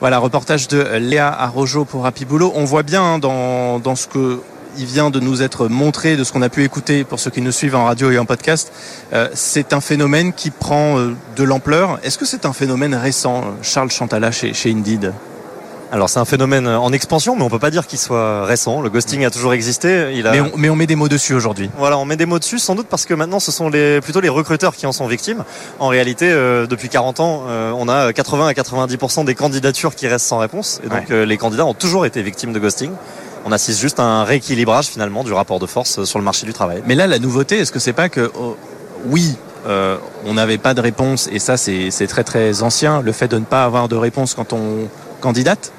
Voilà, 0.00 0.18
reportage 0.18 0.66
de 0.66 0.96
Léa 0.96 1.28
Arrojo 1.28 1.84
pour 1.84 2.04
Happy 2.06 2.24
Boulot. 2.24 2.52
On 2.56 2.64
voit 2.64 2.82
bien 2.82 3.02
hein, 3.02 3.18
dans, 3.20 3.78
dans 3.78 3.94
ce 3.94 4.08
que 4.08 4.40
il 4.78 4.86
vient 4.86 5.10
de 5.10 5.20
nous 5.20 5.42
être 5.42 5.68
montré, 5.68 6.16
de 6.16 6.24
ce 6.24 6.32
qu'on 6.32 6.42
a 6.42 6.48
pu 6.48 6.64
écouter 6.64 7.04
pour 7.04 7.18
ceux 7.18 7.30
qui 7.30 7.40
nous 7.40 7.52
suivent 7.52 7.74
en 7.74 7.84
radio 7.84 8.10
et 8.10 8.18
en 8.18 8.24
podcast, 8.24 8.72
euh, 9.12 9.28
c'est 9.34 9.72
un 9.72 9.80
phénomène 9.80 10.32
qui 10.32 10.50
prend 10.50 10.98
euh, 10.98 11.14
de 11.36 11.44
l'ampleur. 11.44 11.98
Est-ce 12.02 12.18
que 12.18 12.24
c'est 12.24 12.46
un 12.46 12.52
phénomène 12.52 12.94
récent, 12.94 13.44
Charles 13.62 13.90
Chantala 13.90 14.30
chez, 14.30 14.54
chez 14.54 14.70
Indeed? 14.70 15.12
Alors 15.90 16.10
c'est 16.10 16.18
un 16.18 16.26
phénomène 16.26 16.68
en 16.68 16.92
expansion, 16.92 17.34
mais 17.34 17.42
on 17.42 17.48
peut 17.48 17.58
pas 17.58 17.70
dire 17.70 17.86
qu'il 17.86 17.98
soit 17.98 18.44
récent. 18.44 18.82
Le 18.82 18.90
ghosting 18.90 19.24
a 19.24 19.30
toujours 19.30 19.54
existé. 19.54 20.12
Il 20.14 20.26
a... 20.26 20.32
mais, 20.32 20.40
on, 20.40 20.50
mais, 20.56 20.68
on, 20.68 20.76
met 20.76 20.86
des 20.86 20.96
mots 20.96 21.08
dessus 21.08 21.32
aujourd'hui. 21.32 21.70
Voilà, 21.78 21.96
on 21.96 22.04
met 22.04 22.16
des 22.16 22.26
mots 22.26 22.38
dessus, 22.38 22.58
sans 22.58 22.74
doute 22.74 22.88
parce 22.88 23.06
que 23.06 23.14
maintenant 23.14 23.40
ce 23.40 23.50
sont 23.50 23.70
les, 23.70 24.02
plutôt 24.02 24.20
les 24.20 24.28
recruteurs 24.28 24.76
qui 24.76 24.86
en 24.86 24.92
sont 24.92 25.06
victimes. 25.06 25.44
En 25.78 25.88
réalité, 25.88 26.30
euh, 26.30 26.66
depuis 26.66 26.90
40 26.90 27.20
ans, 27.20 27.44
euh, 27.48 27.72
on 27.74 27.88
a 27.88 28.12
80 28.12 28.48
à 28.48 28.52
90% 28.52 29.24
des 29.24 29.34
candidatures 29.34 29.94
qui 29.94 30.06
restent 30.08 30.26
sans 30.26 30.38
réponse. 30.38 30.80
Et 30.84 30.88
donc 30.88 31.10
euh, 31.10 31.24
les 31.24 31.38
candidats 31.38 31.64
ont 31.64 31.74
toujours 31.74 32.04
été 32.04 32.20
victimes 32.22 32.52
de 32.52 32.58
ghosting. 32.58 32.90
On 33.48 33.52
assiste 33.52 33.80
juste 33.80 33.98
à 33.98 34.04
un 34.04 34.24
rééquilibrage 34.24 34.86
finalement 34.86 35.24
du 35.24 35.32
rapport 35.32 35.58
de 35.58 35.66
force 35.66 36.04
sur 36.04 36.18
le 36.18 36.24
marché 36.24 36.46
du 36.46 36.52
travail. 36.52 36.82
Mais 36.86 36.94
là, 36.94 37.06
la 37.06 37.18
nouveauté, 37.18 37.58
est-ce 37.58 37.72
que 37.72 37.78
c'est 37.78 37.92
pas 37.92 38.08
que 38.08 38.30
oh, 38.38 38.56
oui, 39.06 39.36
on 40.24 40.34
n'avait 40.34 40.58
pas 40.58 40.74
de 40.74 40.80
réponse 40.80 41.28
et 41.32 41.38
ça 41.38 41.56
c'est 41.56 42.06
très 42.08 42.24
très 42.24 42.62
ancien, 42.62 43.02
le 43.02 43.12
fait 43.12 43.28
de 43.28 43.38
ne 43.38 43.44
pas 43.44 43.64
avoir 43.64 43.88
de 43.88 43.96
réponse 43.96 44.34
quand 44.34 44.52
on 44.52 44.88
candidate 45.20 45.72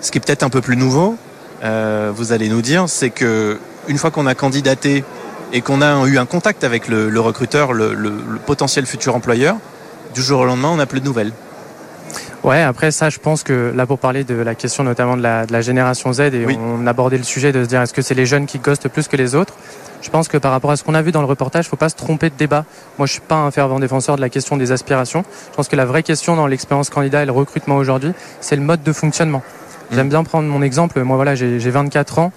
ce 0.00 0.10
qui 0.10 0.18
est 0.18 0.20
peut-être 0.20 0.42
un 0.42 0.50
peu 0.50 0.60
plus 0.60 0.76
nouveau, 0.76 1.16
euh, 1.64 2.12
vous 2.14 2.32
allez 2.32 2.48
nous 2.48 2.62
dire, 2.62 2.88
c'est 2.88 3.10
que 3.10 3.58
une 3.88 3.98
fois 3.98 4.10
qu'on 4.10 4.26
a 4.26 4.34
candidaté 4.34 5.04
et 5.52 5.60
qu'on 5.60 5.82
a 5.82 6.06
eu 6.06 6.18
un 6.18 6.26
contact 6.26 6.64
avec 6.64 6.88
le, 6.88 7.20
recruteur, 7.20 7.72
le, 7.72 7.88
potentiel 8.46 8.86
futur 8.86 9.14
employeur, 9.14 9.56
du 10.14 10.22
jour 10.22 10.40
au 10.40 10.44
lendemain, 10.44 10.68
on 10.68 10.76
n'a 10.76 10.86
plus 10.86 11.00
de 11.00 11.04
nouvelles. 11.04 11.32
Ouais, 12.46 12.62
après 12.62 12.92
ça, 12.92 13.10
je 13.10 13.18
pense 13.18 13.42
que 13.42 13.72
là, 13.74 13.86
pour 13.86 13.98
parler 13.98 14.22
de 14.22 14.36
la 14.36 14.54
question 14.54 14.84
notamment 14.84 15.16
de 15.16 15.22
la, 15.22 15.46
de 15.46 15.52
la 15.52 15.62
génération 15.62 16.12
Z, 16.12 16.20
et 16.20 16.46
on 16.56 16.86
abordait 16.86 17.18
le 17.18 17.24
sujet 17.24 17.50
de 17.50 17.64
se 17.64 17.68
dire 17.68 17.82
est-ce 17.82 17.92
que 17.92 18.02
c'est 18.02 18.14
les 18.14 18.24
jeunes 18.24 18.46
qui 18.46 18.60
ghostent 18.60 18.88
plus 18.88 19.08
que 19.08 19.16
les 19.16 19.34
autres? 19.34 19.54
Je 20.00 20.10
pense 20.10 20.28
que 20.28 20.36
par 20.38 20.52
rapport 20.52 20.70
à 20.70 20.76
ce 20.76 20.84
qu'on 20.84 20.94
a 20.94 21.02
vu 21.02 21.10
dans 21.10 21.22
le 21.22 21.26
reportage, 21.26 21.64
il 21.64 21.66
ne 21.66 21.70
faut 21.70 21.76
pas 21.76 21.88
se 21.88 21.96
tromper 21.96 22.30
de 22.30 22.36
débat. 22.36 22.64
Moi, 22.98 23.06
je 23.08 23.14
suis 23.14 23.20
pas 23.20 23.34
un 23.34 23.50
fervent 23.50 23.80
défenseur 23.80 24.14
de 24.14 24.20
la 24.20 24.28
question 24.28 24.56
des 24.56 24.70
aspirations. 24.70 25.24
Je 25.50 25.56
pense 25.56 25.66
que 25.66 25.74
la 25.74 25.86
vraie 25.86 26.04
question 26.04 26.36
dans 26.36 26.46
l'expérience 26.46 26.88
candidat 26.88 27.24
et 27.24 27.26
le 27.26 27.32
recrutement 27.32 27.78
aujourd'hui, 27.78 28.12
c'est 28.40 28.54
le 28.54 28.62
mode 28.62 28.84
de 28.84 28.92
fonctionnement. 28.92 29.42
J'aime 29.90 30.08
bien 30.08 30.22
prendre 30.22 30.48
mon 30.48 30.62
exemple. 30.62 31.02
Moi, 31.02 31.16
voilà, 31.16 31.34
j'ai 31.34 31.58
24 31.58 32.20
ans. 32.20 32.32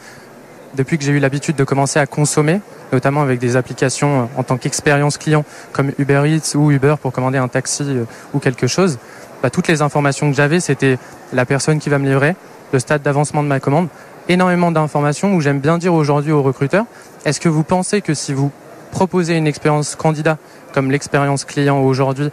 Depuis 0.74 0.98
que 0.98 1.04
j'ai 1.04 1.12
eu 1.12 1.20
l'habitude 1.20 1.56
de 1.56 1.63
commencer 1.63 2.00
à 2.00 2.08
consommer, 2.08 2.62
notamment 2.94 3.22
avec 3.22 3.39
des 3.39 3.56
applications 3.58 4.30
en 4.36 4.44
tant 4.44 4.58
qu'expérience 4.58 5.18
client 5.20 5.46
comme 5.72 5.92
Uber 5.98 6.24
Eats 6.25 6.56
ou 6.56 6.72
Uber 6.72 6.96
pour 7.01 7.12
commander 7.12 7.38
un 7.38 7.48
taxi 7.48 7.84
euh, 7.88 8.06
ou 8.34 8.39
quelque 8.39 8.68
chose, 8.68 9.00
bah, 9.41 9.50
toutes 9.50 9.67
les 9.67 9.81
informations 9.81 10.29
que 10.29 10.36
j'avais, 10.36 10.60
c'était 10.60 10.98
la 11.34 11.46
personne 11.46 11.79
qui 11.79 11.89
va 11.89 11.98
me 11.98 12.08
livrer, 12.08 12.36
le 12.74 12.79
stade 12.79 13.01
d'avancement 13.01 13.43
de 13.43 13.48
ma 13.48 13.60
commande, 13.60 13.88
énormément 14.27 14.72
d'informations 14.72 15.34
où 15.34 15.41
j'aime 15.41 15.60
bien 15.60 15.77
dire 15.77 15.93
aujourd'hui 15.93 16.31
aux 16.31 16.43
recruteurs, 16.43 16.86
est-ce 17.25 17.39
que 17.39 17.50
vous 17.50 17.63
pensez 17.63 18.01
que 18.01 18.13
si 18.13 18.34
vous 18.34 18.51
proposez 18.91 19.36
une 19.36 19.48
expérience 19.48 19.96
candidat 19.96 20.38
comme 20.74 20.91
l'expérience 20.91 21.46
client 21.46 21.79
aujourd'hui, 21.81 22.29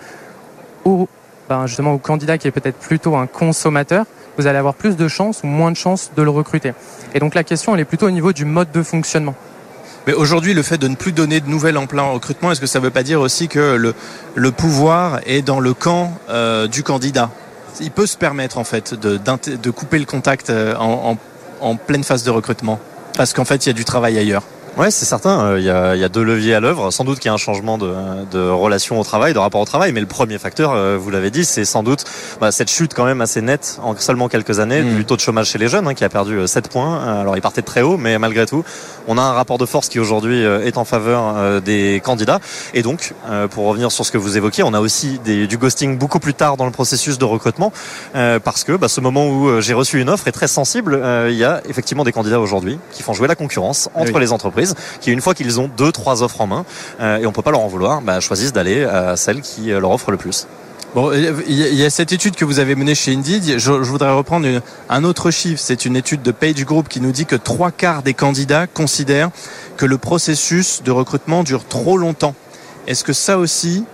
ou 0.84 1.08
ben 1.48 1.66
justement 1.66 1.94
au 1.94 1.98
candidat 1.98 2.38
qui 2.38 2.48
est 2.48 2.50
peut-être 2.50 2.78
plutôt 2.78 3.16
un 3.16 3.26
consommateur, 3.26 4.04
vous 4.36 4.46
allez 4.46 4.58
avoir 4.58 4.74
plus 4.74 4.96
de 4.96 5.08
chances 5.08 5.42
ou 5.42 5.46
moins 5.46 5.70
de 5.70 5.76
chances 5.76 6.10
de 6.16 6.22
le 6.22 6.30
recruter? 6.30 6.74
Et 7.14 7.18
donc 7.18 7.34
la 7.34 7.44
question, 7.44 7.74
elle 7.74 7.80
est 7.80 7.86
plutôt 7.86 8.06
au 8.06 8.10
niveau 8.10 8.32
du 8.32 8.44
mode 8.44 8.70
de 8.72 8.82
fonctionnement. 8.82 9.34
Mais 10.06 10.12
aujourd'hui, 10.12 10.54
le 10.54 10.62
fait 10.62 10.78
de 10.78 10.86
ne 10.86 10.94
plus 10.94 11.12
donner 11.12 11.40
de 11.40 11.48
nouvelles 11.48 11.76
en 11.78 11.86
plein 11.86 12.02
recrutement, 12.02 12.52
est-ce 12.52 12.60
que 12.60 12.66
ça 12.66 12.78
ne 12.78 12.84
veut 12.84 12.90
pas 12.90 13.02
dire 13.02 13.20
aussi 13.20 13.48
que 13.48 13.92
le, 14.34 14.52
pouvoir 14.52 15.20
est 15.26 15.42
dans 15.42 15.58
le 15.58 15.74
camp 15.74 16.16
euh, 16.30 16.68
du 16.68 16.82
candidat? 16.82 17.30
Il 17.80 17.90
peut 17.90 18.06
se 18.06 18.16
permettre 18.16 18.58
en 18.58 18.64
fait 18.64 18.94
de, 18.94 19.70
couper 19.70 19.98
le 19.98 20.04
contact 20.04 20.50
euh, 20.50 20.74
en, 20.76 21.18
en, 21.60 21.66
en 21.66 21.76
pleine 21.76 22.04
phase 22.04 22.22
de 22.22 22.30
recrutement 22.30 22.78
parce 23.16 23.32
qu'en 23.32 23.44
fait, 23.44 23.66
il 23.66 23.68
y 23.68 23.70
a 23.70 23.72
du 23.72 23.84
travail 23.84 24.18
ailleurs. 24.18 24.42
Ouais, 24.76 24.90
c'est 24.90 25.06
certain. 25.06 25.40
Euh, 25.40 25.58
il 25.58 25.64
y, 25.64 25.70
a, 25.70 25.96
y, 25.96 26.04
a, 26.04 26.10
deux 26.10 26.22
leviers 26.22 26.54
à 26.54 26.60
l'œuvre. 26.60 26.90
Sans 26.90 27.04
doute 27.04 27.18
qu'il 27.18 27.30
y 27.30 27.30
a 27.30 27.32
un 27.32 27.38
changement 27.38 27.78
de, 27.78 27.94
de, 28.30 28.46
relation 28.46 29.00
au 29.00 29.04
travail, 29.04 29.32
de 29.32 29.38
rapport 29.38 29.62
au 29.62 29.64
travail. 29.64 29.90
Mais 29.92 30.00
le 30.00 30.06
premier 30.06 30.36
facteur, 30.36 30.72
euh, 30.72 30.98
vous 31.00 31.08
l'avez 31.08 31.30
dit, 31.30 31.46
c'est 31.46 31.64
sans 31.64 31.82
doute 31.82 32.04
bah, 32.42 32.52
cette 32.52 32.70
chute 32.70 32.92
quand 32.92 33.06
même 33.06 33.22
assez 33.22 33.40
nette 33.40 33.78
en 33.82 33.96
seulement 33.96 34.28
quelques 34.28 34.60
années 34.60 34.82
mmh. 34.82 34.96
du 34.96 35.04
taux 35.06 35.16
de 35.16 35.22
chômage 35.22 35.46
chez 35.46 35.56
les 35.56 35.68
jeunes, 35.68 35.88
hein, 35.88 35.94
qui 35.94 36.04
a 36.04 36.10
perdu 36.10 36.46
7 36.46 36.66
euh, 36.66 36.68
points. 36.68 37.20
Alors 37.20 37.38
il 37.38 37.40
partait 37.40 37.62
de 37.62 37.66
très 37.66 37.80
haut, 37.80 37.96
mais 37.96 38.18
malgré 38.18 38.44
tout, 38.44 38.64
on 39.08 39.16
a 39.16 39.22
un 39.22 39.32
rapport 39.32 39.56
de 39.56 39.64
force 39.64 39.88
qui 39.88 39.98
aujourd'hui 39.98 40.42
est 40.42 40.76
en 40.76 40.84
faveur 40.84 41.62
des 41.62 42.02
candidats. 42.04 42.40
Et 42.74 42.82
donc, 42.82 43.14
pour 43.50 43.66
revenir 43.66 43.92
sur 43.92 44.04
ce 44.04 44.10
que 44.10 44.18
vous 44.18 44.36
évoquiez, 44.36 44.64
on 44.64 44.74
a 44.74 44.80
aussi 44.80 45.20
des, 45.24 45.46
du 45.46 45.58
ghosting 45.58 45.96
beaucoup 45.96 46.18
plus 46.18 46.34
tard 46.34 46.56
dans 46.56 46.64
le 46.66 46.72
processus 46.72 47.16
de 47.16 47.24
recrutement, 47.24 47.72
parce 48.12 48.64
que 48.64 48.72
bah, 48.72 48.88
ce 48.88 49.00
moment 49.00 49.28
où 49.28 49.60
j'ai 49.60 49.74
reçu 49.74 50.00
une 50.00 50.10
offre 50.10 50.26
est 50.26 50.32
très 50.32 50.48
sensible. 50.48 51.00
Il 51.28 51.36
y 51.36 51.44
a 51.44 51.62
effectivement 51.68 52.02
des 52.02 52.12
candidats 52.12 52.40
aujourd'hui 52.40 52.78
qui 52.92 53.04
font 53.04 53.12
jouer 53.12 53.28
la 53.28 53.36
concurrence 53.36 53.88
entre 53.94 54.14
oui. 54.14 54.20
les 54.20 54.32
entreprises 54.32 54.65
qui 55.00 55.12
une 55.12 55.20
fois 55.20 55.34
qu'ils 55.34 55.60
ont 55.60 55.70
deux, 55.76 55.92
trois 55.92 56.22
offres 56.22 56.40
en 56.40 56.46
main, 56.46 56.64
euh, 57.00 57.18
et 57.18 57.26
on 57.26 57.32
peut 57.32 57.42
pas 57.42 57.50
leur 57.50 57.60
en 57.60 57.68
vouloir, 57.68 58.00
bah, 58.02 58.20
choisissent 58.20 58.52
d'aller 58.52 58.84
à 58.84 59.16
celle 59.16 59.40
qui 59.40 59.70
euh, 59.70 59.80
leur 59.80 59.90
offre 59.90 60.10
le 60.10 60.16
plus. 60.16 60.46
Bon, 60.94 61.12
il 61.12 61.74
y 61.74 61.84
a 61.84 61.90
cette 61.90 62.12
étude 62.12 62.36
que 62.36 62.46
vous 62.46 62.58
avez 62.58 62.74
menée 62.74 62.94
chez 62.94 63.12
Indeed. 63.12 63.58
Je, 63.58 63.70
voudrais 63.70 64.12
reprendre 64.12 64.48
un 64.88 65.04
autre 65.04 65.30
chiffre. 65.30 65.60
C'est 65.62 65.84
une 65.84 65.94
étude 65.94 66.22
de 66.22 66.30
Page 66.30 66.64
Group 66.64 66.88
qui 66.88 67.02
nous 67.02 67.12
dit 67.12 67.26
que 67.26 67.36
trois 67.36 67.70
quarts 67.70 68.02
des 68.02 68.14
candidats 68.14 68.66
considèrent 68.66 69.28
que 69.76 69.84
le 69.84 69.98
processus 69.98 70.82
de 70.82 70.90
recrutement 70.90 71.44
dure 71.44 71.66
trop 71.66 71.98
longtemps. 71.98 72.34
Est-ce 72.86 73.04
que 73.04 73.12
ça 73.12 73.36
aussi, 73.36 73.84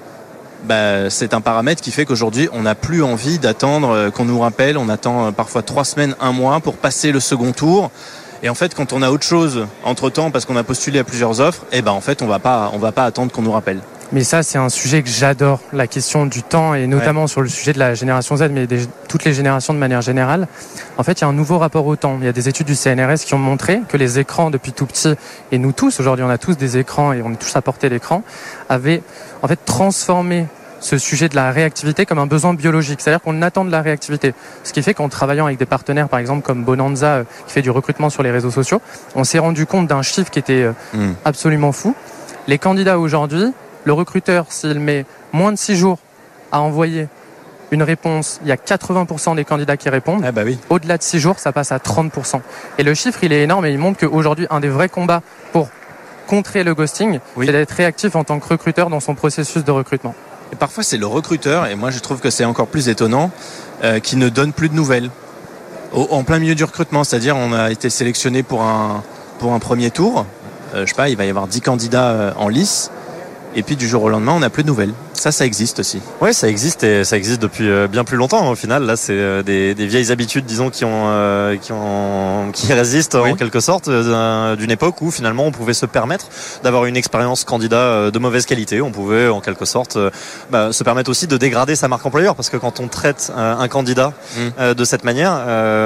bah, 0.62 1.10
c'est 1.10 1.34
un 1.34 1.40
paramètre 1.40 1.82
qui 1.82 1.90
fait 1.90 2.04
qu'aujourd'hui, 2.04 2.48
on 2.52 2.62
n'a 2.62 2.76
plus 2.76 3.02
envie 3.02 3.40
d'attendre 3.40 3.90
euh, 3.90 4.10
qu'on 4.10 4.26
nous 4.26 4.38
rappelle. 4.38 4.78
On 4.78 4.88
attend 4.88 5.32
parfois 5.32 5.62
trois 5.62 5.84
semaines, 5.84 6.14
un 6.20 6.30
mois 6.30 6.60
pour 6.60 6.76
passer 6.76 7.10
le 7.10 7.18
second 7.18 7.50
tour. 7.50 7.90
Et 8.44 8.48
en 8.48 8.54
fait, 8.54 8.74
quand 8.74 8.92
on 8.92 9.02
a 9.02 9.10
autre 9.10 9.24
chose 9.24 9.66
entre 9.84 10.10
temps, 10.10 10.32
parce 10.32 10.46
qu'on 10.46 10.56
a 10.56 10.64
postulé 10.64 10.98
à 10.98 11.04
plusieurs 11.04 11.40
offres, 11.40 11.64
eh 11.70 11.80
ben 11.80 11.92
en 11.92 12.00
fait, 12.00 12.22
on 12.22 12.26
va 12.26 12.40
pas, 12.40 12.70
on 12.74 12.78
va 12.78 12.90
pas 12.90 13.04
attendre 13.04 13.30
qu'on 13.30 13.42
nous 13.42 13.52
rappelle. 13.52 13.80
Mais 14.10 14.24
ça, 14.24 14.42
c'est 14.42 14.58
un 14.58 14.68
sujet 14.68 15.02
que 15.02 15.08
j'adore, 15.08 15.60
la 15.72 15.86
question 15.86 16.26
du 16.26 16.42
temps, 16.42 16.74
et 16.74 16.86
notamment 16.86 17.22
ouais. 17.22 17.28
sur 17.28 17.40
le 17.40 17.48
sujet 17.48 17.72
de 17.72 17.78
la 17.78 17.94
génération 17.94 18.36
Z, 18.36 18.48
mais 18.50 18.66
des, 18.66 18.80
toutes 19.08 19.24
les 19.24 19.32
générations 19.32 19.72
de 19.72 19.78
manière 19.78 20.02
générale. 20.02 20.48
En 20.98 21.02
fait, 21.02 21.20
il 21.20 21.20
y 21.22 21.24
a 21.24 21.28
un 21.28 21.32
nouveau 21.32 21.58
rapport 21.58 21.86
au 21.86 21.96
temps. 21.96 22.18
Il 22.20 22.26
y 22.26 22.28
a 22.28 22.32
des 22.32 22.48
études 22.48 22.66
du 22.66 22.74
CNRS 22.74 23.20
qui 23.24 23.32
ont 23.32 23.38
montré 23.38 23.80
que 23.88 23.96
les 23.96 24.18
écrans, 24.18 24.50
depuis 24.50 24.72
tout 24.72 24.86
petit, 24.86 25.14
et 25.50 25.58
nous 25.58 25.72
tous, 25.72 25.98
aujourd'hui, 26.00 26.24
on 26.24 26.28
a 26.28 26.36
tous 26.36 26.56
des 26.56 26.76
écrans 26.76 27.12
et 27.12 27.22
on 27.22 27.32
est 27.32 27.40
tous 27.40 27.56
à 27.56 27.62
portée 27.62 27.88
d'écran, 27.88 28.22
avaient 28.68 29.02
en 29.40 29.48
fait 29.48 29.64
transformé 29.64 30.46
ce 30.82 30.98
sujet 30.98 31.28
de 31.28 31.36
la 31.36 31.50
réactivité 31.50 32.04
comme 32.04 32.18
un 32.18 32.26
besoin 32.26 32.54
biologique. 32.54 33.00
C'est-à-dire 33.00 33.22
qu'on 33.22 33.40
attend 33.40 33.64
de 33.64 33.70
la 33.70 33.80
réactivité. 33.80 34.34
Ce 34.64 34.72
qui 34.72 34.82
fait 34.82 34.94
qu'en 34.94 35.08
travaillant 35.08 35.46
avec 35.46 35.58
des 35.58 35.66
partenaires, 35.66 36.08
par 36.08 36.18
exemple 36.18 36.42
comme 36.42 36.64
Bonanza, 36.64 37.06
euh, 37.06 37.24
qui 37.46 37.54
fait 37.54 37.62
du 37.62 37.70
recrutement 37.70 38.10
sur 38.10 38.22
les 38.22 38.30
réseaux 38.30 38.50
sociaux, 38.50 38.82
on 39.14 39.24
s'est 39.24 39.38
rendu 39.38 39.64
compte 39.64 39.86
d'un 39.86 40.02
chiffre 40.02 40.30
qui 40.30 40.38
était 40.38 40.62
euh, 40.62 40.72
mm. 40.92 41.12
absolument 41.24 41.72
fou. 41.72 41.94
Les 42.48 42.58
candidats 42.58 42.98
aujourd'hui, 42.98 43.52
le 43.84 43.92
recruteur, 43.92 44.46
s'il 44.48 44.80
met 44.80 45.06
moins 45.32 45.52
de 45.52 45.58
six 45.58 45.76
jours 45.76 45.98
à 46.50 46.60
envoyer 46.60 47.08
une 47.70 47.82
réponse, 47.82 48.38
il 48.42 48.48
y 48.48 48.52
a 48.52 48.56
80% 48.56 49.36
des 49.36 49.44
candidats 49.44 49.78
qui 49.78 49.88
répondent. 49.88 50.22
Ah 50.26 50.32
bah 50.32 50.42
oui. 50.44 50.58
Au-delà 50.68 50.98
de 50.98 51.02
6 51.02 51.20
jours, 51.20 51.38
ça 51.38 51.52
passe 51.52 51.72
à 51.72 51.78
30%. 51.78 52.40
Et 52.76 52.82
le 52.82 52.92
chiffre, 52.92 53.24
il 53.24 53.32
est 53.32 53.42
énorme 53.42 53.64
et 53.64 53.70
il 53.70 53.78
montre 53.78 53.98
qu'aujourd'hui, 54.00 54.46
un 54.50 54.60
des 54.60 54.68
vrais 54.68 54.90
combats 54.90 55.22
pour 55.52 55.70
contrer 56.26 56.64
le 56.64 56.74
ghosting, 56.74 57.18
oui. 57.36 57.46
c'est 57.46 57.52
d'être 57.52 57.70
réactif 57.70 58.14
en 58.14 58.24
tant 58.24 58.38
que 58.38 58.48
recruteur 58.48 58.90
dans 58.90 59.00
son 59.00 59.14
processus 59.14 59.64
de 59.64 59.70
recrutement. 59.70 60.14
Et 60.52 60.56
parfois, 60.56 60.84
c'est 60.84 60.98
le 60.98 61.06
recruteur, 61.06 61.66
et 61.66 61.74
moi 61.74 61.90
je 61.90 61.98
trouve 61.98 62.20
que 62.20 62.28
c'est 62.28 62.44
encore 62.44 62.66
plus 62.66 62.90
étonnant, 62.90 63.30
euh, 63.82 64.00
qui 64.00 64.16
ne 64.16 64.28
donne 64.28 64.52
plus 64.52 64.68
de 64.68 64.74
nouvelles. 64.74 65.10
En 65.94 66.24
plein 66.24 66.38
milieu 66.38 66.54
du 66.54 66.64
recrutement, 66.64 67.04
c'est-à-dire 67.04 67.36
on 67.36 67.52
a 67.52 67.70
été 67.70 67.90
sélectionné 67.90 68.42
pour 68.42 68.62
un, 68.62 69.02
pour 69.38 69.52
un 69.52 69.58
premier 69.58 69.90
tour. 69.90 70.26
Euh, 70.74 70.84
je 70.84 70.90
sais 70.90 70.94
pas, 70.94 71.08
il 71.08 71.16
va 71.16 71.24
y 71.24 71.30
avoir 71.30 71.46
10 71.48 71.60
candidats 71.62 72.10
euh, 72.10 72.32
en 72.36 72.48
lice. 72.48 72.90
Et 73.54 73.62
puis 73.62 73.76
du 73.76 73.86
jour 73.88 74.02
au 74.02 74.08
lendemain, 74.08 74.32
on 74.32 74.40
n'a 74.40 74.50
plus 74.50 74.62
de 74.62 74.68
nouvelles. 74.68 74.94
Ça, 75.22 75.30
ça 75.30 75.46
existe 75.46 75.78
aussi. 75.78 76.00
Oui, 76.20 76.34
ça 76.34 76.48
existe 76.48 76.82
et 76.82 77.04
ça 77.04 77.16
existe 77.16 77.40
depuis 77.40 77.70
euh, 77.70 77.86
bien 77.86 78.02
plus 78.02 78.16
longtemps. 78.16 78.50
Au 78.50 78.56
final, 78.56 78.82
là, 78.82 78.96
c'est 78.96 79.12
euh, 79.12 79.44
des, 79.44 79.72
des, 79.72 79.86
vieilles 79.86 80.10
habitudes, 80.10 80.46
disons, 80.46 80.68
qui 80.68 80.84
ont, 80.84 81.04
euh, 81.04 81.56
qui 81.56 81.70
ont, 81.70 82.50
qui 82.52 82.72
résistent 82.72 83.18
oui. 83.22 83.30
en 83.30 83.36
quelque 83.36 83.60
sorte 83.60 83.88
d'une 83.88 84.70
époque 84.72 85.00
où 85.00 85.12
finalement 85.12 85.44
on 85.46 85.52
pouvait 85.52 85.74
se 85.74 85.86
permettre 85.86 86.26
d'avoir 86.64 86.86
une 86.86 86.96
expérience 86.96 87.44
candidat 87.44 88.10
de 88.10 88.18
mauvaise 88.18 88.46
qualité. 88.46 88.82
On 88.82 88.90
pouvait, 88.90 89.28
en 89.28 89.40
quelque 89.40 89.64
sorte, 89.64 89.96
bah, 90.50 90.72
se 90.72 90.82
permettre 90.82 91.08
aussi 91.08 91.28
de 91.28 91.36
dégrader 91.36 91.76
sa 91.76 91.86
marque 91.86 92.04
employeur 92.04 92.34
parce 92.34 92.50
que 92.50 92.56
quand 92.56 92.80
on 92.80 92.88
traite 92.88 93.32
un 93.36 93.68
candidat 93.68 94.14
mmh. 94.36 94.74
de 94.74 94.84
cette 94.84 95.04
manière, 95.04 95.40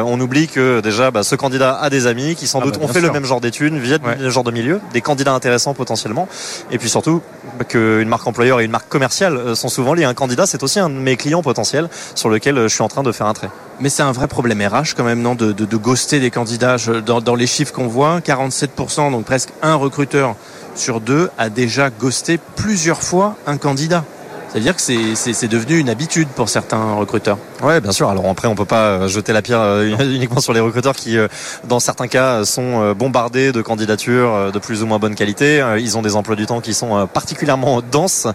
on 0.06 0.18
oublie 0.18 0.48
que 0.48 0.80
déjà, 0.80 1.10
bah, 1.10 1.24
ce 1.24 1.34
candidat 1.34 1.74
a 1.78 1.90
des 1.90 2.06
amis 2.06 2.36
qui 2.36 2.46
sans 2.46 2.60
ah 2.60 2.64
doute 2.64 2.78
bah, 2.78 2.86
ont 2.86 2.88
fait 2.88 3.00
sûr. 3.00 3.08
le 3.08 3.12
même 3.12 3.26
genre 3.26 3.42
d'études, 3.42 3.74
via 3.74 3.98
ouais. 3.98 4.16
le 4.18 4.30
genre 4.30 4.44
de 4.44 4.50
milieu, 4.50 4.80
des 4.94 5.02
candidats 5.02 5.34
intéressants 5.34 5.74
potentiellement, 5.74 6.26
et 6.70 6.78
puis 6.78 6.88
surtout 6.88 7.20
qu'une 7.68 8.08
marque 8.08 8.26
employeur 8.26 8.60
et 8.60 8.64
une 8.64 8.70
marque 8.70 8.88
commerciale 8.88 9.25
euh, 9.34 9.54
sont 9.54 9.68
souvent 9.68 9.94
liés. 9.94 10.04
Un 10.04 10.14
candidat, 10.14 10.46
c'est 10.46 10.62
aussi 10.62 10.78
un 10.78 10.88
de 10.88 10.94
mes 10.94 11.16
clients 11.16 11.42
potentiels 11.42 11.88
sur 12.14 12.28
lequel 12.28 12.58
euh, 12.58 12.68
je 12.68 12.74
suis 12.74 12.82
en 12.82 12.88
train 12.88 13.02
de 13.02 13.12
faire 13.12 13.26
un 13.26 13.34
trait. 13.34 13.50
Mais 13.80 13.88
c'est 13.88 14.02
un 14.02 14.12
vrai 14.12 14.28
problème 14.28 14.62
RH 14.62 14.94
quand 14.96 15.04
même, 15.04 15.20
non, 15.20 15.34
de, 15.34 15.52
ghoster 15.76 16.20
des 16.20 16.30
candidats. 16.30 16.76
Dans, 17.04 17.20
dans, 17.20 17.34
les 17.34 17.46
chiffres 17.46 17.72
qu'on 17.72 17.88
voit, 17.88 18.20
47%, 18.20 19.10
donc 19.10 19.24
presque 19.24 19.50
un 19.62 19.74
recruteur 19.74 20.36
sur 20.74 21.00
deux, 21.00 21.30
a 21.38 21.48
déjà 21.48 21.90
ghosté 21.90 22.38
plusieurs 22.56 23.02
fois 23.02 23.36
un 23.46 23.56
candidat. 23.56 24.04
C'est-à-dire 24.48 24.76
que 24.76 24.82
c'est 24.82 25.48
devenu 25.48 25.78
une 25.78 25.88
habitude 25.88 26.28
pour 26.28 26.48
certains 26.48 26.94
recruteurs. 26.94 27.38
Ouais, 27.62 27.80
bien 27.80 27.92
sûr. 27.92 28.08
Alors 28.08 28.28
après, 28.28 28.48
on 28.48 28.54
peut 28.54 28.64
pas 28.64 28.86
euh, 28.86 29.08
jeter 29.08 29.32
la 29.32 29.42
pierre 29.42 29.60
euh, 29.60 29.96
uniquement 30.00 30.40
sur 30.40 30.52
les 30.52 30.60
recruteurs 30.60 30.94
qui, 30.94 31.18
euh, 31.18 31.28
dans 31.64 31.80
certains 31.80 32.08
cas, 32.08 32.44
sont 32.44 32.92
bombardés 32.92 33.52
de 33.52 33.62
candidatures 33.62 34.52
de 34.52 34.58
plus 34.58 34.82
ou 34.82 34.86
moins 34.86 34.98
bonne 34.98 35.14
qualité. 35.14 35.64
Ils 35.78 35.98
ont 35.98 36.02
des 36.02 36.16
emplois 36.16 36.36
du 36.36 36.46
temps 36.46 36.60
qui 36.60 36.74
sont 36.74 37.06
particulièrement 37.06 37.82
denses, 37.92 38.26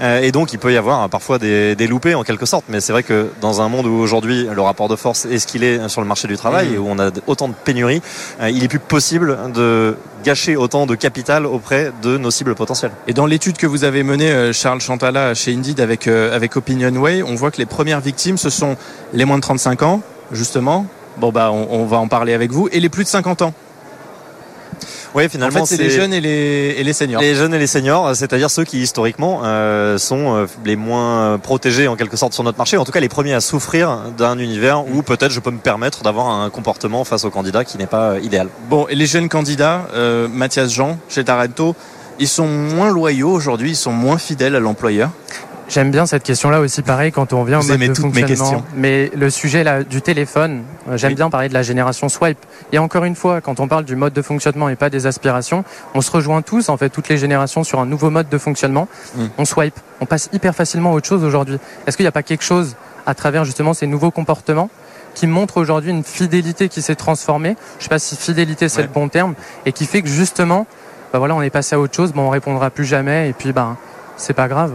et 0.00 0.32
donc 0.32 0.52
il 0.52 0.58
peut 0.58 0.72
y 0.72 0.76
avoir 0.76 1.08
parfois 1.08 1.38
des, 1.38 1.74
des 1.74 1.86
loupés 1.86 2.14
en 2.14 2.22
quelque 2.22 2.46
sorte. 2.46 2.64
Mais 2.68 2.80
c'est 2.80 2.92
vrai 2.92 3.02
que 3.02 3.28
dans 3.40 3.60
un 3.60 3.68
monde 3.68 3.86
où 3.86 3.98
aujourd'hui 3.98 4.46
le 4.52 4.62
rapport 4.62 4.88
de 4.88 4.96
force 4.96 5.26
est 5.26 5.38
ce 5.38 5.46
qu'il 5.46 5.64
est 5.64 5.88
sur 5.88 6.00
le 6.00 6.06
marché 6.06 6.28
du 6.28 6.36
travail 6.36 6.68
mmh. 6.68 6.74
et 6.74 6.78
où 6.78 6.86
on 6.88 6.98
a 6.98 7.10
autant 7.26 7.48
de 7.48 7.54
pénuries, 7.54 8.02
il 8.40 8.62
est 8.62 8.68
plus 8.68 8.78
possible 8.78 9.38
de 9.54 9.96
gâcher 10.24 10.56
autant 10.56 10.86
de 10.86 10.94
capital 10.94 11.46
auprès 11.46 11.92
de 12.02 12.18
nos 12.18 12.30
cibles 12.30 12.54
potentielles. 12.54 12.92
Et 13.06 13.12
dans 13.12 13.26
l'étude 13.26 13.56
que 13.56 13.66
vous 13.66 13.84
avez 13.84 14.02
menée, 14.02 14.52
Charles 14.52 14.80
Chantala, 14.80 15.34
chez 15.34 15.54
Indeed 15.54 15.80
avec, 15.80 16.08
euh, 16.08 16.34
avec 16.34 16.56
OpinionWay, 16.56 17.22
on 17.22 17.34
voit 17.34 17.50
que 17.50 17.58
les 17.58 17.66
premières 17.66 18.00
victimes, 18.00 18.38
ce 18.38 18.50
sont 18.50 18.76
les 19.12 19.24
moins 19.24 19.36
de 19.36 19.42
35 19.42 19.82
ans, 19.82 20.00
justement. 20.32 20.86
Bon, 21.18 21.32
bah, 21.32 21.50
on 21.52 21.84
va 21.84 21.96
en 21.96 22.06
parler 22.06 22.32
avec 22.32 22.52
vous, 22.52 22.68
et 22.70 22.78
les 22.78 22.88
plus 22.88 23.04
de 23.04 23.08
50 23.08 23.42
ans. 23.42 23.52
Oui, 25.14 25.28
finalement, 25.28 25.60
en 25.60 25.66
fait, 25.66 25.76
c'est 25.76 25.82
les 25.82 25.90
jeunes 25.90 26.12
et 26.12 26.20
les, 26.20 26.74
et 26.78 26.84
les 26.84 26.92
seniors. 26.92 27.20
Les 27.20 27.34
jeunes 27.34 27.54
et 27.54 27.58
les 27.58 27.66
seniors, 27.66 28.14
c'est-à-dire 28.14 28.50
ceux 28.50 28.64
qui 28.64 28.80
historiquement 28.80 29.42
euh, 29.44 29.98
sont 29.98 30.36
euh, 30.36 30.46
les 30.64 30.76
moins 30.76 31.38
protégés 31.38 31.88
en 31.88 31.96
quelque 31.96 32.16
sorte 32.16 32.32
sur 32.32 32.44
notre 32.44 32.58
marché, 32.58 32.76
en 32.76 32.84
tout 32.84 32.92
cas 32.92 33.00
les 33.00 33.08
premiers 33.08 33.34
à 33.34 33.40
souffrir 33.40 33.98
d'un 34.16 34.38
univers 34.38 34.86
où 34.86 35.02
peut-être 35.02 35.32
je 35.32 35.40
peux 35.40 35.50
me 35.50 35.58
permettre 35.58 36.02
d'avoir 36.02 36.28
un 36.28 36.50
comportement 36.50 37.04
face 37.04 37.24
au 37.24 37.30
candidat 37.30 37.64
qui 37.64 37.78
n'est 37.78 37.86
pas 37.86 38.12
euh, 38.12 38.20
idéal. 38.20 38.48
Bon, 38.68 38.86
et 38.88 38.94
les 38.94 39.06
jeunes 39.06 39.28
candidats, 39.28 39.88
euh, 39.94 40.28
Mathias 40.28 40.72
Jean, 40.72 40.98
chez 41.08 41.24
Tarento, 41.24 41.74
ils 42.18 42.28
sont 42.28 42.46
moins 42.46 42.90
loyaux 42.90 43.30
aujourd'hui, 43.30 43.70
ils 43.70 43.76
sont 43.76 43.92
moins 43.92 44.18
fidèles 44.18 44.56
à 44.56 44.60
l'employeur? 44.60 45.10
J'aime 45.68 45.90
bien 45.90 46.06
cette 46.06 46.22
question-là 46.22 46.60
aussi, 46.60 46.80
pareil, 46.80 47.12
quand 47.12 47.34
on 47.34 47.44
vient 47.44 47.60
au 47.60 47.62
mode 47.62 47.78
de 47.78 47.94
fonctionnement. 47.94 48.64
Mais 48.74 49.10
le 49.14 49.28
sujet 49.28 49.64
là, 49.64 49.84
du 49.84 50.00
téléphone, 50.00 50.62
euh, 50.88 50.96
j'aime 50.96 51.14
bien 51.14 51.28
parler 51.28 51.50
de 51.50 51.54
la 51.54 51.62
génération 51.62 52.08
swipe. 52.08 52.38
Et 52.72 52.78
encore 52.78 53.04
une 53.04 53.14
fois, 53.14 53.42
quand 53.42 53.60
on 53.60 53.68
parle 53.68 53.84
du 53.84 53.94
mode 53.94 54.14
de 54.14 54.22
fonctionnement 54.22 54.70
et 54.70 54.76
pas 54.76 54.88
des 54.88 55.06
aspirations, 55.06 55.64
on 55.94 56.00
se 56.00 56.10
rejoint 56.10 56.40
tous, 56.40 56.70
en 56.70 56.78
fait, 56.78 56.88
toutes 56.88 57.08
les 57.08 57.18
générations 57.18 57.64
sur 57.64 57.80
un 57.80 57.86
nouveau 57.86 58.08
mode 58.08 58.30
de 58.30 58.38
fonctionnement. 58.38 58.88
Mm. 59.14 59.26
On 59.36 59.44
swipe. 59.44 59.78
On 60.00 60.06
passe 60.06 60.30
hyper 60.32 60.54
facilement 60.54 60.92
à 60.92 60.94
autre 60.94 61.06
chose 61.06 61.22
aujourd'hui. 61.22 61.58
Est-ce 61.86 61.96
qu'il 61.98 62.04
n'y 62.04 62.08
a 62.08 62.12
pas 62.12 62.22
quelque 62.22 62.44
chose 62.44 62.74
à 63.04 63.14
travers 63.14 63.44
justement 63.44 63.74
ces 63.74 63.86
nouveaux 63.86 64.10
comportements 64.10 64.70
qui 65.14 65.26
montre 65.26 65.58
aujourd'hui 65.58 65.90
une 65.90 66.04
fidélité 66.04 66.70
qui 66.70 66.80
s'est 66.80 66.94
transformée? 66.94 67.56
Je 67.74 67.80
ne 67.80 67.82
sais 67.82 67.88
pas 67.90 67.98
si 67.98 68.16
fidélité 68.16 68.70
c'est 68.70 68.82
le 68.82 68.88
bon 68.88 69.08
terme 69.08 69.34
et 69.66 69.72
qui 69.72 69.84
fait 69.84 70.00
que 70.00 70.08
justement, 70.08 70.66
bah 71.12 71.18
voilà, 71.18 71.34
on 71.34 71.42
est 71.42 71.50
passé 71.50 71.74
à 71.74 71.80
autre 71.80 71.94
chose. 71.94 72.12
Bon, 72.12 72.22
on 72.22 72.30
répondra 72.30 72.70
plus 72.70 72.86
jamais 72.86 73.28
et 73.28 73.32
puis 73.34 73.52
ben, 73.52 73.76
c'est 74.16 74.34
pas 74.34 74.48
grave. 74.48 74.72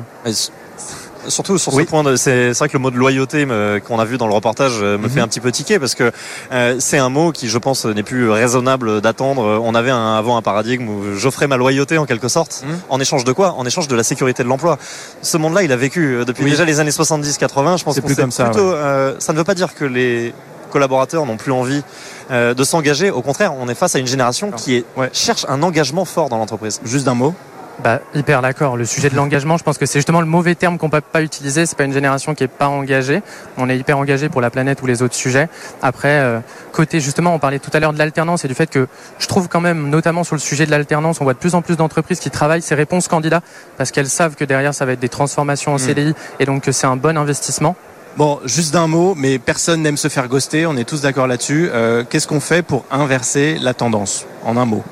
Surtout 1.28 1.58
sur 1.58 1.72
ce 1.72 1.82
point, 1.84 2.04
c'est 2.18 2.52
vrai 2.52 2.68
que 2.68 2.74
le 2.74 2.80
mot 2.80 2.92
de 2.92 2.98
loyauté 2.98 3.48
qu'on 3.86 4.00
a 4.00 4.06
vu 4.06 4.18
dans 4.18 4.28
le 4.28 4.34
reportage 4.34 4.80
euh, 4.82 4.98
me 4.98 5.08
fait 5.08 5.20
mhm. 5.20 5.26
un 5.26 5.28
petit 5.28 5.40
peu 5.40 5.52
tiquer 5.52 5.80
parce 5.80 5.96
que 5.96 6.12
euh, 6.52 6.76
c'est 6.80 6.98
un 6.98 7.10
mot 7.10 7.32
qui, 7.32 7.48
je 7.48 7.58
pense, 7.58 7.86
n'est 7.86 8.04
plus 8.04 8.30
raisonnable 8.30 9.02
d'attendre. 9.02 9.62
On 9.64 9.76
avait 9.76 9.92
un, 9.92 10.16
avant 10.16 10.38
un 10.38 10.42
paradigme 10.42 10.88
où 10.88 11.16
j'offrais 11.16 11.48
ma 11.48 11.58
loyauté 11.58 11.98
en 11.98 12.06
quelque 12.06 12.28
sorte. 12.28 12.64
Mhm. 12.66 12.80
En 12.90 13.00
échange 13.00 13.24
de 13.24 13.32
quoi? 13.32 13.54
En 13.54 13.66
échange 13.66 13.88
de 13.88 13.96
la 13.96 14.04
sécurité 14.04 14.44
de 14.44 14.48
l'emploi. 14.48 14.78
Ce 15.22 15.38
monde-là, 15.38 15.64
il 15.64 15.72
a 15.72 15.78
vécu 15.78 16.16
euh, 16.16 16.26
depuis 16.26 16.46
déjà 16.46 16.66
les 16.66 16.80
années 16.80 16.92
70-80. 16.92 17.78
Je 17.78 17.84
pense 17.84 17.96
que 17.96 18.02
plus 18.02 18.16
comme 18.16 18.32
ça. 18.32 18.46
Plutôt, 18.46 18.74
ça 19.20 19.34
ne 19.34 19.38
veut 19.38 19.44
pas 19.44 19.56
dire 19.56 19.74
que 19.74 19.86
les 19.86 20.34
collaborateurs 20.72 21.26
n'ont 21.26 21.38
plus 21.38 21.52
envie 21.52 21.84
de 22.32 22.64
s'engager. 22.64 23.12
Au 23.12 23.22
contraire, 23.22 23.54
on 23.60 23.70
est 23.70 23.76
face 23.76 23.96
à 23.96 24.00
une 24.00 24.08
génération 24.08 24.52
qui 24.52 24.78
est, 24.78 24.86
cherche 25.14 25.46
un 25.48 25.62
engagement 25.62 26.06
fort 26.06 26.30
dans 26.30 26.38
l'entreprise. 26.38 26.82
Juste 26.84 27.06
d'un 27.06 27.14
mot 27.14 27.34
bah, 27.82 28.02
hyper 28.14 28.42
d'accord. 28.42 28.78
Le 28.78 28.86
sujet 28.86 29.10
de 29.10 29.16
l'engagement, 29.16 29.58
je 29.58 29.64
pense 29.64 29.78
que 29.78 29.86
c'est 29.86 30.00
justement 30.00 30.22
le 30.22 30.28
mauvais 30.28 30.56
terme 30.56 30.78
qu'on 30.78 30.90
peut 30.90 31.02
pas 31.02 31.22
utiliser. 31.22 31.66
C'est 31.66 31.78
pas 31.78 31.86
une 31.86 31.94
génération 31.94 32.36
qui 32.36 32.44
est 32.44 32.48
pas 32.48 32.68
engagée. 32.68 33.22
On 33.58 33.70
est 33.70 33.78
hyper 33.78 33.98
engagé 33.98 34.30
pour 34.30 34.42
la 34.42 34.50
planète 34.50 34.82
ou 34.82 34.86
les 34.86 35.02
autres 35.02 35.16
sujets. 35.16 35.50
Après, 35.82 36.20
euh, 36.20 36.40
côté 36.72 37.00
justement, 37.00 37.34
on 37.34 37.40
parlait 37.40 37.60
tout 37.60 37.72
à 37.74 37.80
l'heure 37.80 37.94
de 37.94 37.98
l'alternance 37.98 38.46
et 38.46 38.48
du 38.48 38.54
fait 38.54 38.70
que 38.70 38.88
je 39.18 39.28
trouve 39.28 39.48
quand 39.48 39.62
même, 39.62 39.90
notamment 39.90 40.24
sur 40.24 40.36
le 40.36 40.42
sujet 40.42 40.66
de 40.66 40.72
l'alternance, 40.72 41.20
on 41.20 41.24
voit 41.24 41.34
de 41.34 41.40
plus 41.40 41.56
en 41.56 41.62
plus 41.62 41.76
d'entreprises 41.76 42.20
qui 42.20 42.30
travaillent 42.30 42.62
ces 42.62 42.76
réponses 42.76 43.08
candidats 43.08 43.42
parce 43.78 43.92
qu'elles 43.92 44.10
savent 44.10 44.36
que 44.36 44.46
derrière 44.46 44.74
ça 44.74 44.86
va 44.86 44.94
être 44.94 45.00
des 45.00 45.10
transformations 45.10 45.74
en 45.74 45.76
mm. 45.76 45.80
CDI 45.80 46.14
et 46.40 46.46
donc 46.46 46.64
que 46.64 46.72
c'est 46.72 46.88
un 46.88 46.96
bon 46.96 47.18
investissement. 47.18 47.76
Bon, 48.16 48.40
juste 48.46 48.74
d'un 48.74 48.86
mot, 48.86 49.16
mais 49.18 49.40
personne 49.40 49.82
n'aime 49.82 49.98
se 49.98 50.08
faire 50.08 50.28
ghoster, 50.28 50.68
on 50.68 50.78
est 50.78 50.88
tous 50.88 51.02
d'accord 51.02 51.26
là-dessus. 51.26 51.70
Euh, 51.74 52.04
qu'est-ce 52.08 52.28
qu'on 52.28 52.40
fait 52.40 52.62
pour 52.62 52.86
inverser 52.92 53.58
la 53.60 53.74
tendance? 53.74 54.28
En 54.46 54.56
un 54.58 54.66
mot 54.66 54.84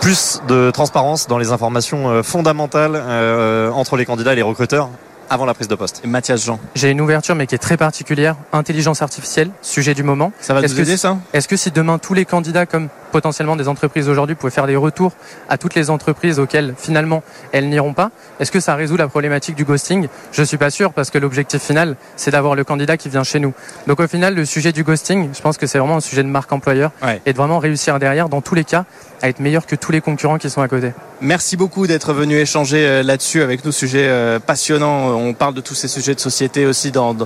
plus 0.00 0.40
de 0.48 0.70
transparence 0.70 1.26
dans 1.26 1.38
les 1.38 1.52
informations 1.52 2.08
euh, 2.08 2.22
fondamentales 2.22 2.92
euh, 2.94 3.70
entre 3.70 3.96
les 3.96 4.06
candidats 4.06 4.32
et 4.32 4.36
les 4.36 4.42
recruteurs 4.42 4.88
avant 5.30 5.44
la 5.44 5.54
prise 5.54 5.68
de 5.68 5.76
poste. 5.76 6.02
Mathias 6.04 6.44
Jean. 6.44 6.58
J'ai 6.74 6.90
une 6.90 7.00
ouverture 7.00 7.36
mais 7.36 7.46
qui 7.46 7.54
est 7.54 7.58
très 7.58 7.76
particulière. 7.76 8.34
Intelligence 8.52 9.00
artificielle, 9.00 9.50
sujet 9.62 9.94
du 9.94 10.02
moment. 10.02 10.32
Ça 10.40 10.54
va 10.54 10.60
nous 10.60 10.80
aider 10.80 10.96
ça 10.96 11.18
Est-ce 11.32 11.46
que 11.46 11.56
si 11.56 11.70
demain 11.70 11.98
tous 11.98 12.14
les 12.14 12.24
candidats, 12.24 12.66
comme 12.66 12.88
potentiellement 13.12 13.54
des 13.54 13.68
entreprises 13.68 14.08
aujourd'hui, 14.08 14.34
pouvaient 14.34 14.50
faire 14.50 14.66
des 14.66 14.74
retours 14.74 15.12
à 15.48 15.56
toutes 15.56 15.76
les 15.76 15.88
entreprises 15.88 16.40
auxquelles 16.40 16.74
finalement 16.76 17.22
elles 17.52 17.68
n'iront 17.68 17.94
pas, 17.94 18.10
est-ce 18.40 18.50
que 18.50 18.58
ça 18.58 18.74
résout 18.74 18.96
la 18.96 19.06
problématique 19.06 19.54
du 19.54 19.64
ghosting? 19.64 20.08
Je 20.32 20.42
suis 20.42 20.58
pas 20.58 20.70
sûr 20.70 20.92
parce 20.92 21.10
que 21.10 21.18
l'objectif 21.18 21.62
final 21.62 21.94
c'est 22.16 22.32
d'avoir 22.32 22.56
le 22.56 22.64
candidat 22.64 22.96
qui 22.96 23.08
vient 23.08 23.22
chez 23.22 23.38
nous. 23.38 23.54
Donc 23.86 24.00
au 24.00 24.08
final 24.08 24.34
le 24.34 24.44
sujet 24.44 24.72
du 24.72 24.82
ghosting, 24.82 25.30
je 25.32 25.40
pense 25.40 25.58
que 25.58 25.66
c'est 25.68 25.78
vraiment 25.78 25.96
un 25.96 26.00
sujet 26.00 26.24
de 26.24 26.28
marque 26.28 26.52
employeur 26.52 26.90
et 27.24 27.32
de 27.32 27.38
vraiment 27.38 27.60
réussir 27.60 28.00
derrière 28.00 28.28
dans 28.28 28.40
tous 28.40 28.56
les 28.56 28.64
cas 28.64 28.84
à 29.22 29.28
être 29.28 29.40
meilleur 29.40 29.66
que 29.66 29.76
tous 29.76 29.92
les 29.92 30.00
concurrents 30.00 30.38
qui 30.38 30.50
sont 30.50 30.62
à 30.62 30.68
côté. 30.68 30.92
Merci 31.20 31.56
beaucoup 31.56 31.86
d'être 31.86 32.12
venu 32.12 32.36
échanger 32.36 32.86
euh, 32.86 33.02
là-dessus 33.02 33.42
avec 33.42 33.64
nous, 33.64 33.72
sujet 33.72 34.06
euh, 34.08 34.38
passionnant. 34.38 35.10
On 35.10 35.34
parle 35.34 35.54
de 35.54 35.60
tous 35.60 35.74
ces 35.74 35.88
sujets 35.88 36.14
de 36.14 36.20
société 36.20 36.66
aussi 36.66 36.90
dans, 36.90 37.16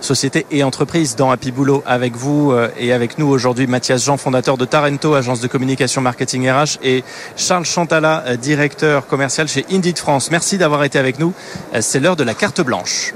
société 0.00 0.46
et 0.50 0.62
entreprise 0.62 1.16
dans 1.16 1.30
Happy 1.30 1.50
Boulot 1.50 1.82
avec 1.86 2.16
vous 2.16 2.52
euh, 2.52 2.68
et 2.78 2.92
avec 2.92 3.18
nous 3.18 3.26
aujourd'hui 3.26 3.66
Mathias 3.66 4.04
Jean, 4.04 4.16
fondateur 4.16 4.56
de 4.56 4.64
Tarento, 4.64 5.14
agence 5.14 5.40
de 5.40 5.48
communication 5.48 6.00
marketing 6.00 6.50
RH 6.50 6.78
et 6.82 7.04
Charles 7.36 7.64
Chantala, 7.64 8.36
directeur 8.36 9.06
commercial 9.06 9.48
chez 9.48 9.66
Indeed 9.70 9.98
France. 9.98 10.30
Merci 10.30 10.58
d'avoir 10.58 10.84
été 10.84 10.98
avec 10.98 11.18
nous. 11.18 11.32
C'est 11.80 12.00
l'heure 12.00 12.16
de 12.16 12.24
la 12.24 12.34
carte 12.34 12.60
blanche. 12.60 13.14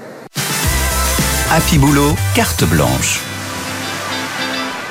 Happy 1.51 1.79
Boulot, 1.79 2.15
carte 2.35 2.65
blanche. 2.65 3.21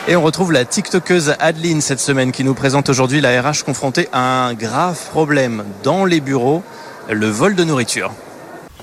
Et 0.05 0.17
on 0.17 0.21
retrouve 0.21 0.51
la 0.51 0.65
TikTokeuse 0.65 1.33
Adeline 1.39 1.79
cette 1.79 2.01
semaine 2.01 2.33
qui 2.33 2.43
nous 2.43 2.53
présente 2.53 2.89
aujourd'hui 2.89 3.21
la 3.21 3.41
RH 3.41 3.63
confrontée 3.65 4.09
à 4.11 4.47
un 4.47 4.53
grave 4.53 4.99
problème 5.11 5.63
dans 5.81 6.03
les 6.03 6.19
bureaux, 6.19 6.61
le 7.09 7.27
vol 7.27 7.55
de 7.55 7.63
nourriture. 7.63 8.11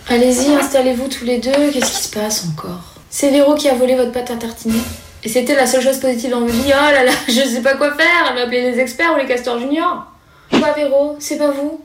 Allez-y, 0.08 0.54
installez-vous 0.54 1.08
tous 1.08 1.26
les 1.26 1.36
deux, 1.36 1.72
qu'est-ce 1.72 1.90
qui 1.92 2.02
se 2.04 2.10
passe 2.10 2.46
encore? 2.46 2.94
C'est 3.10 3.30
Véro 3.30 3.54
qui 3.54 3.68
a 3.68 3.74
volé 3.74 3.96
votre 3.96 4.12
pâte 4.12 4.30
à 4.30 4.36
tartiner. 4.36 4.80
Et 5.22 5.28
c'était 5.28 5.54
la 5.54 5.66
seule 5.66 5.82
chose 5.82 5.98
positive 5.98 6.30
dans 6.30 6.40
vos 6.40 6.46
vies. 6.46 6.72
Oh 6.72 6.90
là 6.90 7.04
là, 7.04 7.12
je 7.28 7.32
sais 7.32 7.60
pas 7.60 7.74
quoi 7.74 7.92
faire, 7.92 8.28
elle 8.30 8.36
va 8.36 8.42
appeler 8.44 8.70
les 8.70 8.80
experts 8.80 9.12
ou 9.14 9.18
les 9.18 9.26
castors 9.26 9.58
juniors. 9.58 10.06
Quoi 10.50 10.72
Véro, 10.72 11.16
c'est 11.18 11.36
pas 11.36 11.50
vous? 11.50 11.82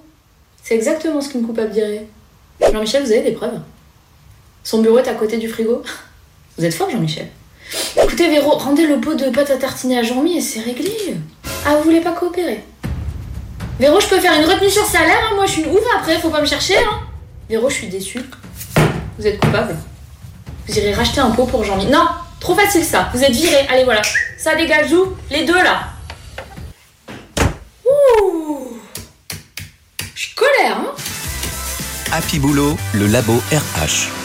C'est 0.63 0.75
exactement 0.75 1.19
ce 1.19 1.27
qu'une 1.27 1.45
coupable 1.45 1.71
dirait. 1.71 2.07
Jean-Michel, 2.71 3.03
vous 3.03 3.11
avez 3.11 3.21
des 3.21 3.33
preuves? 3.33 3.59
Son 4.63 4.81
bureau 4.81 4.99
est 4.99 5.09
à 5.09 5.13
côté 5.13 5.35
du 5.35 5.49
frigo? 5.49 5.83
Vous 6.57 6.63
êtes 6.63 6.73
fort 6.73 6.89
Jean-Michel 6.89 7.27
Écoutez, 7.97 8.27
Véro, 8.27 8.51
rendez 8.57 8.87
le 8.87 8.99
pot 8.99 9.13
de 9.15 9.29
pâte 9.29 9.51
à 9.51 9.55
tartiner 9.55 9.99
à 9.99 10.03
Jean-Mi 10.03 10.37
et 10.37 10.41
c'est 10.41 10.59
réglé. 10.59 11.15
Ah, 11.65 11.75
vous 11.77 11.83
voulez 11.83 12.01
pas 12.01 12.11
coopérer? 12.11 12.61
Véro, 13.79 13.99
je 14.01 14.07
peux 14.07 14.19
faire 14.19 14.33
une 14.37 14.45
retenue 14.45 14.69
sur 14.69 14.85
salaire, 14.85 15.29
hein 15.31 15.35
moi 15.35 15.45
je 15.45 15.51
suis 15.53 15.61
une 15.63 15.71
ouf 15.71 15.83
après, 15.97 16.19
faut 16.19 16.29
pas 16.29 16.41
me 16.41 16.45
chercher. 16.45 16.77
Hein 16.77 16.99
Véro, 17.49 17.69
je 17.69 17.75
suis 17.75 17.87
déçue. 17.87 18.21
Vous 19.17 19.25
êtes 19.25 19.39
coupable. 19.39 19.75
Vous 20.67 20.77
irez 20.77 20.93
racheter 20.93 21.21
un 21.21 21.31
pot 21.31 21.45
pour 21.45 21.63
Jean-Mi. 21.63 21.85
Non, 21.85 22.05
trop 22.39 22.53
facile 22.53 22.83
ça, 22.83 23.09
vous 23.13 23.23
êtes 23.23 23.31
viré. 23.31 23.65
Allez, 23.69 23.85
voilà. 23.85 24.01
Ça 24.37 24.55
dégage 24.55 24.91
où? 24.91 25.13
Les 25.31 25.45
deux 25.45 25.53
là. 25.53 25.89
Ouh 27.85 28.77
Je 30.13 30.21
suis 30.21 30.35
colère, 30.35 30.77
hein 30.79 30.93
Happy 32.11 32.39
Boulot, 32.39 32.77
le 32.93 33.07
labo 33.07 33.41
RH 33.51 34.24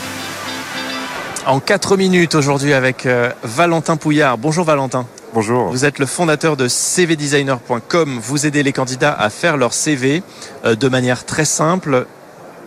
en 1.47 1.61
4 1.61 1.97
minutes 1.97 2.35
aujourd'hui 2.35 2.73
avec 2.73 3.07
euh, 3.07 3.31
Valentin 3.43 3.97
Pouillard. 3.97 4.39
Bonjour 4.39 4.65
Valentin. 4.65 5.07
Bonjour. 5.33 5.71
Vous 5.71 5.85
êtes 5.85 5.99
le 5.99 6.07
fondateur 6.07 6.57
de 6.57 6.69
cvdesigner.com. 6.69 8.21
Vous 8.23 8.47
aidez 8.47 8.63
les 8.63 8.73
candidats 8.73 9.13
à 9.13 9.31
faire 9.31 9.57
leur 9.57 9.73
CV 9.73 10.23
euh, 10.65 10.75
de 10.75 10.89
manière 10.89 11.25
très 11.25 11.45
simple 11.45 12.07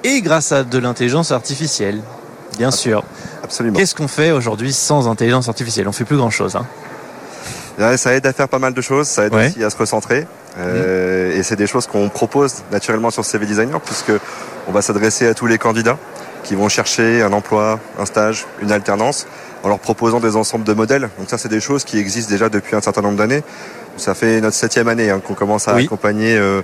et 0.03 0.21
grâce 0.21 0.51
à 0.51 0.63
de 0.63 0.77
l'intelligence 0.77 1.31
artificielle, 1.31 2.01
bien 2.57 2.71
sûr. 2.71 3.03
Absolument. 3.43 3.77
Qu'est-ce 3.77 3.95
qu'on 3.95 4.07
fait 4.07 4.31
aujourd'hui 4.31 4.73
sans 4.73 5.07
intelligence 5.07 5.49
artificielle? 5.49 5.87
On 5.87 5.93
fait 5.93 6.05
plus 6.05 6.17
grand-chose. 6.17 6.57
Hein. 6.57 7.97
ça 7.97 8.13
aide 8.13 8.25
à 8.25 8.33
faire 8.33 8.49
pas 8.49 8.59
mal 8.59 8.73
de 8.73 8.81
choses, 8.81 9.07
ça 9.07 9.25
aide 9.25 9.33
aussi 9.33 9.63
à 9.63 9.69
se 9.69 9.77
recentrer. 9.77 10.25
Euh, 10.57 11.37
et 11.37 11.43
c'est 11.43 11.55
des 11.55 11.67
choses 11.67 11.87
qu'on 11.87 12.09
propose 12.09 12.63
naturellement 12.71 13.09
sur 13.09 13.25
CV 13.25 13.45
Designer 13.45 13.81
puisque 13.81 14.11
on 14.67 14.71
va 14.71 14.81
s'adresser 14.81 15.27
à 15.27 15.33
tous 15.33 15.47
les 15.47 15.57
candidats 15.57 15.97
qui 16.43 16.55
vont 16.55 16.69
chercher 16.69 17.21
un 17.21 17.33
emploi, 17.33 17.79
un 17.99 18.05
stage, 18.05 18.45
une 18.61 18.71
alternance, 18.71 19.27
en 19.63 19.69
leur 19.69 19.79
proposant 19.79 20.19
des 20.19 20.35
ensembles 20.35 20.65
de 20.65 20.73
modèles. 20.73 21.09
Donc 21.17 21.29
ça, 21.29 21.37
c'est 21.37 21.49
des 21.49 21.61
choses 21.61 21.83
qui 21.83 21.97
existent 21.97 22.31
déjà 22.31 22.49
depuis 22.49 22.75
un 22.75 22.81
certain 22.81 23.01
nombre 23.01 23.17
d'années. 23.17 23.43
Ça 23.97 24.13
fait 24.13 24.41
notre 24.41 24.55
septième 24.55 24.87
année 24.87 25.09
hein, 25.09 25.21
qu'on 25.25 25.35
commence 25.35 25.67
à 25.67 25.75
accompagner, 25.75 26.35
euh, 26.37 26.61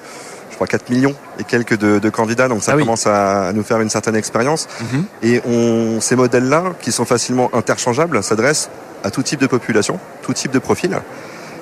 je 0.50 0.56
crois, 0.56 0.68
4 0.68 0.90
millions 0.90 1.16
et 1.40 1.44
quelques 1.44 1.78
de, 1.78 2.10
candidats. 2.10 2.48
Donc 2.48 2.64
ça 2.64 2.74
ah 2.76 2.78
commence 2.78 3.08
à, 3.08 3.54
nous 3.54 3.64
faire 3.64 3.80
une 3.80 3.90
certaine 3.90 4.16
expérience. 4.16 4.68
Mhm. 4.82 5.06
Et 5.24 5.42
on, 5.48 6.02
ces 6.02 6.16
modèles-là, 6.16 6.74
qui 6.82 6.92
sont 6.92 7.06
facilement 7.06 7.50
interchangeables, 7.54 8.22
s'adressent 8.24 8.70
à 9.04 9.12
tout 9.12 9.24
type 9.24 9.40
de 9.40 9.48
population, 9.48 10.00
tout 10.22 10.34
type 10.34 10.52
de 10.52 10.60
profil 10.60 11.00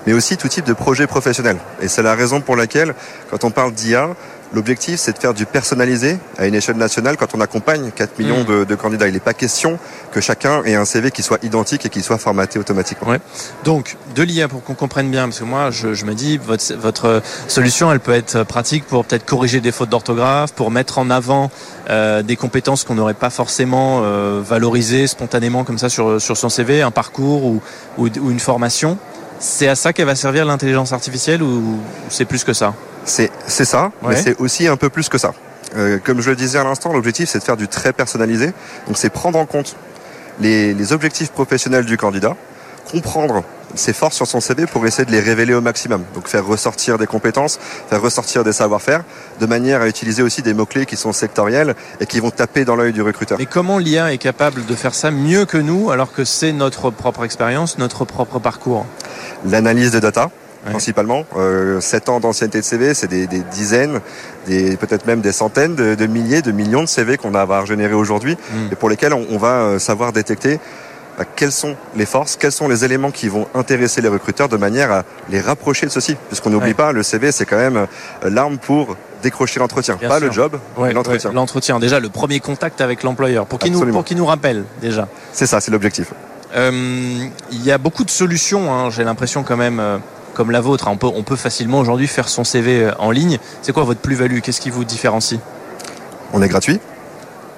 mais 0.07 0.13
aussi 0.13 0.37
tout 0.37 0.47
type 0.47 0.65
de 0.65 0.73
projet 0.73 1.05
professionnel. 1.05 1.57
Et 1.81 1.89
c'est 1.89 2.01
la 2.01 2.15
raison 2.15 2.39
pour 2.39 2.55
laquelle, 2.55 2.95
quand 3.29 3.43
on 3.43 3.51
parle 3.51 3.73
d'IA, 3.73 4.15
L'objectif, 4.53 4.99
c'est 4.99 5.13
de 5.13 5.17
faire 5.17 5.33
du 5.33 5.45
personnalisé 5.45 6.17
à 6.37 6.47
une 6.47 6.55
échelle 6.55 6.77
nationale 6.77 7.17
quand 7.17 7.35
on 7.35 7.41
accompagne 7.41 7.91
4 7.91 8.17
millions 8.17 8.43
mm. 8.43 8.65
de, 8.65 8.75
candidats. 8.75 9.07
Il 9.07 9.13
n'est 9.13 9.19
pas 9.19 9.33
question 9.33 9.77
que 10.11 10.21
chacun 10.21 10.63
ait 10.63 10.75
un 10.75 10.85
CV 10.85 11.11
qui 11.11 11.21
soit 11.21 11.43
identique 11.43 11.85
et 11.85 11.89
qui 11.89 12.01
soit 12.01 12.17
formaté 12.17 12.57
automatiquement. 12.57 13.13
Donc, 13.65 13.97
de 14.15 14.23
l'IA 14.23 14.47
pour 14.47 14.63
qu'on 14.63 14.73
comprenne 14.73 15.11
bien, 15.11 15.25
parce 15.25 15.39
que 15.39 15.43
moi, 15.43 15.69
je, 15.71 16.05
me 16.05 16.13
dis, 16.13 16.37
votre, 16.37 16.73
votre, 16.75 17.21
solution, 17.47 17.91
elle 17.91 17.99
peut 17.99 18.13
être 18.13 18.43
pratique 18.43 18.85
pour 18.85 19.05
peut-être 19.05 19.25
corriger 19.25 19.59
des 19.59 19.71
fautes 19.71 19.89
d'orthographe, 19.89 20.53
pour 20.53 20.71
mettre 20.71 20.97
en 20.97 21.09
avant 21.09 21.51
euh, 21.89 22.23
des 22.23 22.37
compétences 22.37 22.83
qu'on 22.83 22.95
n'aurait 22.95 23.13
pas 23.13 23.29
forcément 23.29 24.01
euh, 24.03 24.41
valorisées 24.43 25.07
spontanément 25.07 25.65
comme 25.65 25.77
ça 25.77 25.89
sur, 25.89 26.21
sur 26.21 26.37
son 26.37 26.49
CV, 26.49 26.81
un 26.81 26.91
parcours 26.91 27.43
ou, 27.43 27.61
ou, 27.97 28.07
ou 28.07 28.31
une 28.31 28.39
formation. 28.39 28.97
C'est 29.39 29.67
à 29.67 29.75
ça 29.75 29.93
qu'elle 29.93 30.05
va 30.05 30.15
servir 30.15 30.45
l'intelligence 30.45 30.93
artificielle 30.93 31.43
ou 31.43 31.79
c'est 32.09 32.25
plus 32.25 32.43
que 32.43 32.53
ça? 32.53 32.73
C'est 33.07 33.31
ça, 33.47 33.91
mais 34.07 34.15
c'est 34.15 34.39
aussi 34.39 34.67
un 34.67 34.77
peu 34.77 34.89
plus 34.89 35.09
que 35.09 35.17
ça. 35.17 35.33
Euh, 35.75 35.97
comme 36.03 36.21
je 36.21 36.29
le 36.29 36.35
disais 36.35 36.59
à 36.59 36.63
l'instant, 36.63 36.93
l'objectif 36.93 37.29
c'est 37.29 37.39
de 37.39 37.43
faire 37.43 37.57
du 37.57 37.67
très 37.67 37.93
personnalisé. 37.93 38.53
Donc 38.87 38.97
c'est 38.97 39.09
prendre 39.09 39.39
en 39.39 39.45
compte 39.45 39.75
les, 40.39 40.93
objectifs 40.93 41.31
professionnels 41.31 41.85
du 41.85 41.97
candidat 41.97 42.35
comprendre 42.89 43.43
ses 43.75 43.91
forces 43.91 44.15
sur 44.15 44.27
son 44.27 44.39
CV 44.39 44.65
pour 44.65 44.85
essayer 44.85 45.03
de 45.03 45.11
les 45.11 45.19
révéler 45.19 45.53
au 45.53 45.59
maximum. 45.59 46.05
Donc 46.15 46.29
faire 46.29 46.45
ressortir 46.45 46.97
des 46.97 47.05
compétences, 47.05 47.59
faire 47.89 48.01
ressortir 48.01 48.45
des 48.45 48.53
savoir-faire, 48.53 49.03
de 49.41 49.45
manière 49.45 49.81
à 49.81 49.89
utiliser 49.89 50.23
aussi 50.23 50.41
des 50.41 50.53
mots-clés 50.53 50.85
qui 50.85 50.95
sont 50.95 51.11
sectoriels 51.11 51.75
et 51.99 52.05
qui 52.05 52.21
vont 52.21 52.31
taper 52.31 52.63
dans 52.63 52.77
l'œil 52.77 52.93
du 52.93 53.01
recruteur. 53.01 53.37
Mais 53.37 53.45
comment 53.45 53.77
l'IA 53.77 54.13
est 54.13 54.17
capable 54.17 54.65
de 54.65 54.73
faire 54.73 54.95
ça 54.95 55.11
mieux 55.11 55.43
que 55.43 55.57
nous 55.57 55.91
alors 55.91 56.13
que 56.13 56.23
c'est 56.23 56.53
notre 56.53 56.89
propre 56.91 57.25
expérience, 57.25 57.77
notre 57.77 58.05
propre 58.05 58.39
parcours? 58.39 58.85
L'analyse 59.45 59.91
de 59.91 59.99
data, 59.99 60.31
principalement. 60.71 61.25
Euh, 61.35 61.81
7 61.81 62.09
ans 62.09 62.19
d'ancienneté 62.19 62.59
de 62.59 62.63
CV, 62.63 62.93
c'est 62.93 63.07
des, 63.07 63.27
des, 63.27 63.39
dizaines, 63.39 63.99
des, 64.45 64.77
peut-être 64.77 65.05
même 65.05 65.21
des 65.21 65.31
centaines 65.31 65.75
de, 65.75 65.95
de, 65.95 66.05
milliers, 66.05 66.41
de 66.41 66.51
millions 66.51 66.81
de 66.81 66.87
CV 66.87 67.17
qu'on 67.17 67.33
a 67.33 67.39
à 67.39 67.41
avoir 67.41 67.65
généré 67.65 67.93
aujourd'hui 67.93 68.35
mm. 68.35 68.71
et 68.71 68.75
pour 68.75 68.89
lesquels 68.89 69.13
on, 69.13 69.25
on 69.29 69.37
va 69.37 69.61
euh, 69.61 69.79
savoir 69.79 70.13
détecter 70.13 70.59
bah, 71.17 71.25
quelles 71.35 71.51
sont 71.51 71.75
les 71.95 72.05
forces, 72.05 72.35
quels 72.35 72.51
sont 72.51 72.67
les 72.67 72.85
éléments 72.85 73.09
qui 73.09 73.27
vont 73.27 73.47
intéresser 73.55 74.01
les 74.01 74.07
recruteurs 74.07 74.49
de 74.49 74.57
manière 74.57 74.91
à 74.91 75.03
les 75.29 75.41
rapprocher 75.41 75.87
de 75.87 75.91
ceci. 75.91 76.15
Puisqu'on 76.27 76.51
n'oublie 76.51 76.69
ouais. 76.69 76.73
pas, 76.75 76.91
le 76.91 77.01
CV, 77.01 77.31
c'est 77.31 77.45
quand 77.45 77.57
même 77.57 77.77
euh, 77.77 78.29
l'arme 78.29 78.59
pour 78.59 78.95
décrocher 79.23 79.59
l'entretien. 79.59 79.97
Pas 79.97 80.19
sûr. 80.19 80.27
le 80.27 80.31
job, 80.31 80.59
ouais, 80.77 80.89
mais 80.89 80.93
l'entretien. 80.93 81.31
Ouais, 81.31 81.35
l'entretien, 81.35 81.79
déjà 81.79 81.99
le 81.99 82.09
premier 82.09 82.39
contact 82.39 82.81
avec 82.81 83.01
l'employeur, 83.01 83.47
pour 83.47 83.57
qu'il 83.57 83.71
nous, 83.71 83.85
pour 83.87 84.05
qu'il 84.05 84.17
nous 84.17 84.27
rappelle 84.27 84.63
déjà. 84.79 85.07
C'est 85.33 85.47
ça, 85.47 85.59
c'est 85.59 85.71
l'objectif. 85.71 86.13
Euh, 86.55 86.71
il 87.51 87.63
y 87.63 87.71
a 87.71 87.79
beaucoup 87.79 88.03
de 88.03 88.11
solutions, 88.11 88.71
hein, 88.71 88.91
j'ai 88.91 89.03
l'impression 89.03 89.41
quand 89.43 89.57
même. 89.57 89.79
Euh, 89.79 89.97
comme 90.37 90.51
la 90.51 90.61
vôtre, 90.61 90.87
on 90.87 90.97
peut, 90.97 91.07
on 91.07 91.23
peut 91.23 91.35
facilement 91.35 91.79
aujourd'hui 91.79 92.05
faire 92.05 92.29
son 92.29 92.43
CV 92.43 92.83
euh, 92.83 92.91
en 92.99 93.09
ligne. 93.09 93.39
C'est 93.63 93.71
quoi 93.71 93.83
votre 93.83 94.01
plus-value? 94.01 94.41
Qu'est-ce 94.41 94.61
qui 94.61 94.69
vous 94.69 94.85
différencie? 94.85 95.39
On 96.31 96.43
est 96.43 96.47
gratuit. 96.47 96.79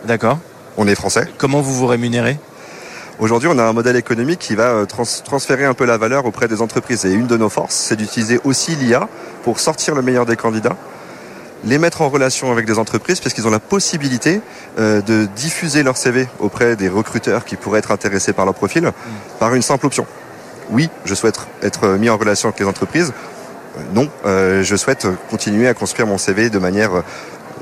D'accord. 0.06 0.40
On 0.78 0.88
est 0.88 0.96
français. 0.96 1.28
Comment 1.38 1.60
vous 1.60 1.76
vous 1.76 1.88
rémunérez? 1.88 2.40
Aujourd'hui, 3.20 3.50
on 3.52 3.58
a 3.60 3.64
un 3.64 3.74
modèle 3.74 3.98
économique 3.98 4.40
qui 4.40 4.56
va 4.56 4.86
trans 4.86 5.04
transférer 5.26 5.66
un 5.66 5.74
peu 5.74 5.84
la 5.84 5.98
valeur 5.98 6.26
auprès 6.26 6.48
des 6.48 6.62
entreprises. 6.62 7.06
Et 7.06 7.12
une 7.12 7.28
de 7.28 7.36
nos 7.36 7.50
forces, 7.50 7.76
c'est 7.76 7.98
d'utiliser 7.98 8.40
aussi 8.46 8.78
l'IA 8.78 9.10
pour 9.44 9.60
sortir 9.60 9.94
le 9.94 10.02
meilleur 10.02 10.26
des 10.26 10.38
candidats, 10.38 10.78
les 11.66 11.80
mettre 11.80 12.02
en 12.02 12.08
relation 12.08 12.50
avec 12.50 12.66
des 12.66 12.80
entreprises, 12.80 13.20
puisqu'ils 13.20 13.46
ont 13.46 13.52
la 13.52 13.60
possibilité 13.60 14.40
euh, 14.80 15.02
de 15.02 15.28
diffuser 15.36 15.84
leur 15.84 15.98
CV 15.98 16.30
auprès 16.40 16.78
des 16.78 16.88
recruteurs 16.88 17.44
qui 17.44 17.58
pourraient 17.58 17.80
être 17.80 17.92
intéressés 17.92 18.32
par 18.32 18.46
leur 18.46 18.56
profil 18.56 18.84
mmh. 18.84 18.92
par 19.38 19.54
une 19.54 19.64
simple 19.64 19.86
option. 19.86 20.06
Oui, 20.70 20.90
je 21.06 21.16
souhaite 21.16 21.40
être 21.62 21.88
mis 21.98 22.10
en 22.10 22.18
relation 22.18 22.50
avec 22.50 22.60
les 22.60 22.66
entreprises. 22.66 23.14
Non, 23.94 24.10
euh, 24.26 24.64
je 24.64 24.76
souhaite 24.76 25.08
continuer 25.30 25.68
à 25.68 25.74
construire 25.74 26.08
mon 26.08 26.18
CV 26.18 26.50
de 26.50 26.60
manière 26.60 27.04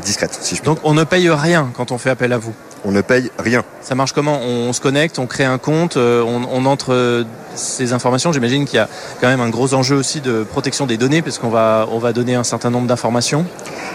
discrète. 0.04 0.38
Si 0.42 0.56
je 0.56 0.64
Donc 0.64 0.80
on 0.84 0.94
ne 0.94 1.04
paye 1.04 1.30
rien 1.30 1.70
quand 1.76 1.92
on 1.92 1.98
fait 1.98 2.10
appel 2.10 2.34
à 2.34 2.38
vous? 2.38 2.54
On 2.86 2.92
ne 2.92 3.02
paye 3.02 3.32
rien. 3.40 3.64
Ça 3.82 3.96
marche 3.96 4.14
comment? 4.14 4.40
On, 4.42 4.72
se 4.72 4.80
connecte, 4.80 5.20
on 5.20 5.26
crée 5.26 5.46
un 5.46 5.58
compte, 5.58 5.98
euh, 5.98 6.22
on, 6.22 6.48
on, 6.52 6.66
entre 6.66 7.26
ces 7.56 7.94
informations. 7.94 8.32
J'imagine 8.32 8.66
qu'il 8.66 8.78
y 8.78 8.80
a 8.80 8.88
quand 9.20 9.28
même 9.28 9.42
un 9.42 9.50
gros 9.50 9.74
enjeu 9.74 9.96
aussi 9.96 10.22
de 10.22 10.44
protection 10.44 10.86
des 10.86 10.98
données, 10.98 11.22
parce 11.22 11.40
qu'on 11.40 11.50
va, 11.50 11.88
on 11.92 11.98
va 11.98 12.14
donner 12.14 12.36
un 12.36 12.44
certain 12.44 12.70
nombre 12.70 12.88
d'informations. 12.88 13.46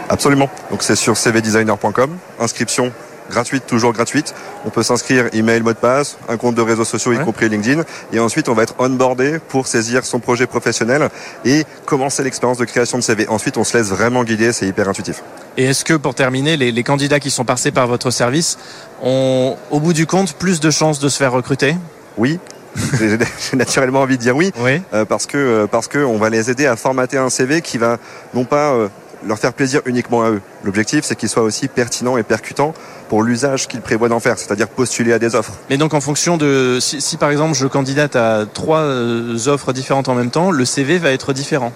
Absolument. 0.09 0.51
Donc 0.71 0.83
c'est 0.83 0.97
sur 0.97 1.15
cvdesigner.com, 1.15 2.17
inscription 2.41 2.93
gratuite, 3.31 3.67
toujours 3.67 3.93
gratuite. 3.93 4.35
On 4.65 4.71
peut 4.71 4.83
s'inscrire 4.83 5.29
email, 5.33 5.63
mot 5.63 5.73
de 5.73 5.79
passe, 5.79 6.19
un 6.29 6.37
compte 6.37 6.55
de 6.55 6.63
réseaux 6.63 6.85
sociaux, 6.85 7.13
ouais. 7.13 7.19
y 7.19 7.25
compris 7.25 7.49
LinkedIn. 7.49 7.83
Et 8.13 8.19
ensuite, 8.19 8.49
on 8.49 8.55
va 8.55 8.63
être 8.63 8.75
onboardé 8.79 9.39
pour 9.49 9.67
saisir 9.67 10.05
son 10.05 10.21
projet 10.21 10.47
professionnel 10.47 11.09
et 11.45 11.65
commencer 11.87 12.23
l'expérience 12.23 12.59
de 12.59 12.65
création 12.65 12.99
de 12.99 13.03
CV. 13.03 13.29
Ensuite, 13.29 13.57
on 13.57 13.65
se 13.65 13.77
laisse 13.77 13.89
vraiment 13.89 14.25
guider, 14.25 14.53
c'est 14.53 14.67
hyper 14.67 14.89
intuitif. 14.89 15.23
Et 15.57 15.65
est-ce 15.65 15.85
que, 15.85 15.95
pour 15.95 16.15
terminer, 16.15 16.57
les, 16.57 16.73
les, 16.73 16.83
candidats 16.83 17.21
qui 17.21 17.31
sont 17.31 17.45
passés 17.45 17.71
par 17.71 17.87
votre 17.87 18.11
service 18.11 18.59
ont, 19.03 19.57
au 19.71 19.81
bout 19.81 19.93
du 19.93 20.07
compte, 20.07 20.35
plus 20.35 20.61
de 20.61 20.71
chances 20.71 20.99
de 20.99 21.09
se 21.09 21.19
faire 21.19 21.33
recruter? 21.33 21.77
Oui, 22.17 22.39
j'ai 22.99 23.57
naturellement 23.57 24.01
envie 24.01 24.17
de 24.17 24.23
dire 24.23 24.37
oui, 24.37 24.51
oui. 24.61 24.81
Euh, 24.95 25.05
parce 25.05 25.27
que 25.27 25.37
euh, 25.37 25.67
parce 25.67 25.89
que 25.89 25.99
on 25.99 26.17
va 26.17 26.31
les 26.31 26.51
aider 26.51 26.67
à 26.67 26.77
formater 26.77 27.19
un 27.19 27.29
CV 27.29 27.61
qui 27.61 27.79
va 27.79 27.99
non 28.35 28.45
pas 28.45 28.73
euh, 28.73 28.89
leur 29.27 29.39
faire 29.39 29.53
plaisir 29.53 29.81
uniquement 29.87 30.23
à 30.23 30.31
eux. 30.31 30.41
L'objectif, 30.65 31.05
c'est 31.05 31.17
qu'il 31.17 31.29
soit 31.29 31.43
aussi 31.43 31.69
pertinent 31.69 32.17
et 32.17 32.23
percutant 32.23 32.75
pour 33.09 33.23
l'usage 33.23 33.69
qu'ils 33.69 33.81
prévoient 33.81 34.09
d'en 34.09 34.21
faire, 34.21 34.39
c'est-à-dire 34.39 34.69
postuler 34.69 35.13
à 35.13 35.19
des 35.19 35.35
offres. 35.35 35.53
Mais 35.71 35.77
donc 35.77 35.95
en 35.95 36.01
fonction 36.01 36.37
de 36.37 36.79
si, 36.81 37.01
si 37.01 37.17
par 37.17 37.31
exemple 37.31 37.55
je 37.55 37.67
candidate 37.67 38.17
à 38.17 38.47
trois 38.53 38.81
euh, 38.81 39.37
offres 39.47 39.73
différentes 39.73 40.09
en 40.09 40.15
même 40.15 40.31
temps, 40.31 40.51
le 40.51 40.65
CV 40.65 40.99
va 40.99 41.13
être 41.13 41.33
différent. 41.33 41.73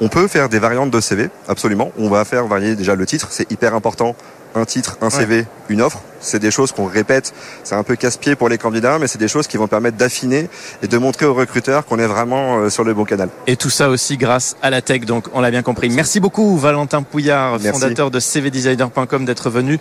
On 0.00 0.08
peut 0.08 0.28
faire 0.28 0.48
des 0.48 0.58
variantes 0.58 0.90
de 0.90 1.00
CV, 1.00 1.28
absolument. 1.46 1.92
On 1.98 2.08
va 2.08 2.24
faire 2.24 2.46
varier 2.46 2.74
déjà 2.74 2.94
le 2.94 3.04
titre, 3.04 3.28
c'est 3.30 3.50
hyper 3.52 3.74
important. 3.74 4.16
Un 4.54 4.64
titre, 4.64 4.96
un 5.02 5.10
CV, 5.10 5.40
ouais. 5.40 5.46
une 5.68 5.82
offre. 5.82 6.02
C'est 6.20 6.38
des 6.38 6.50
choses 6.50 6.72
qu'on 6.72 6.86
répète. 6.86 7.32
C'est 7.64 7.74
un 7.74 7.82
peu 7.82 7.96
casse-pied 7.96 8.36
pour 8.36 8.48
les 8.48 8.58
candidats, 8.58 8.98
mais 8.98 9.06
c'est 9.06 9.18
des 9.18 9.28
choses 9.28 9.46
qui 9.46 9.56
vont 9.56 9.68
permettre 9.68 9.96
d'affiner 9.96 10.48
et 10.82 10.86
de 10.86 10.98
montrer 10.98 11.26
aux 11.26 11.34
recruteurs 11.34 11.84
qu'on 11.86 11.98
est 11.98 12.06
vraiment 12.06 12.58
euh, 12.58 12.70
sur 12.70 12.84
le 12.84 12.94
bon 12.94 13.04
canal. 13.04 13.28
Et 13.46 13.56
tout 13.56 13.70
ça 13.70 13.88
aussi 13.88 14.16
grâce 14.16 14.56
à 14.62 14.70
la 14.70 14.82
tech, 14.82 15.02
donc 15.02 15.26
on 15.32 15.40
l'a 15.40 15.50
bien 15.50 15.62
compris. 15.62 15.88
Merci 15.90 16.20
beaucoup 16.20 16.56
Valentin 16.56 17.02
Pouillard, 17.02 17.58
Merci. 17.60 17.80
fondateur 17.80 18.10
de 18.10 18.20
cvdesigner.com, 18.20 19.24
d'être 19.24 19.50
venu 19.50 19.78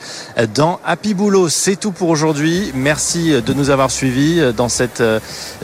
dans 0.53 0.79
Happy 0.85 1.13
Boulot. 1.13 1.49
C'est 1.49 1.75
tout 1.75 1.91
pour 1.91 2.09
aujourd'hui. 2.09 2.71
Merci 2.73 3.41
de 3.41 3.53
nous 3.53 3.69
avoir 3.69 3.91
suivis 3.91 4.41
dans 4.55 4.69
cette, 4.69 5.03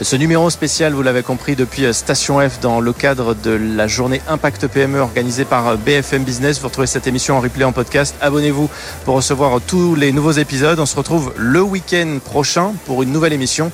ce 0.00 0.16
numéro 0.16 0.50
spécial, 0.50 0.92
vous 0.92 1.02
l'avez 1.02 1.22
compris, 1.22 1.56
depuis 1.56 1.92
Station 1.92 2.40
F 2.40 2.60
dans 2.60 2.80
le 2.80 2.92
cadre 2.92 3.34
de 3.34 3.50
la 3.50 3.86
journée 3.86 4.20
Impact 4.28 4.66
PME 4.66 5.00
organisée 5.00 5.44
par 5.44 5.76
BFM 5.78 6.22
Business. 6.24 6.60
Vous 6.60 6.68
retrouvez 6.68 6.86
cette 6.86 7.06
émission 7.06 7.36
en 7.36 7.40
replay 7.40 7.64
en 7.64 7.72
podcast. 7.72 8.14
Abonnez-vous 8.20 8.68
pour 9.04 9.16
recevoir 9.16 9.60
tous 9.66 9.94
les 9.94 10.12
nouveaux 10.12 10.32
épisodes. 10.32 10.65
On 10.66 10.84
se 10.84 10.96
retrouve 10.96 11.32
le 11.36 11.62
week-end 11.62 12.18
prochain 12.24 12.74
pour 12.86 13.04
une 13.04 13.12
nouvelle 13.12 13.32
émission. 13.32 13.70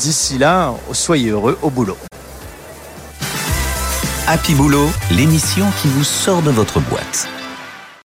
D'ici 0.00 0.36
là, 0.36 0.74
soyez 0.92 1.30
heureux 1.30 1.56
au 1.62 1.70
boulot. 1.70 1.96
Happy 4.26 4.54
Boulot, 4.54 4.88
l'émission 5.12 5.66
qui 5.80 5.86
vous 5.86 6.02
sort 6.02 6.42
de 6.42 6.50
votre 6.50 6.80
boîte. 6.80 7.28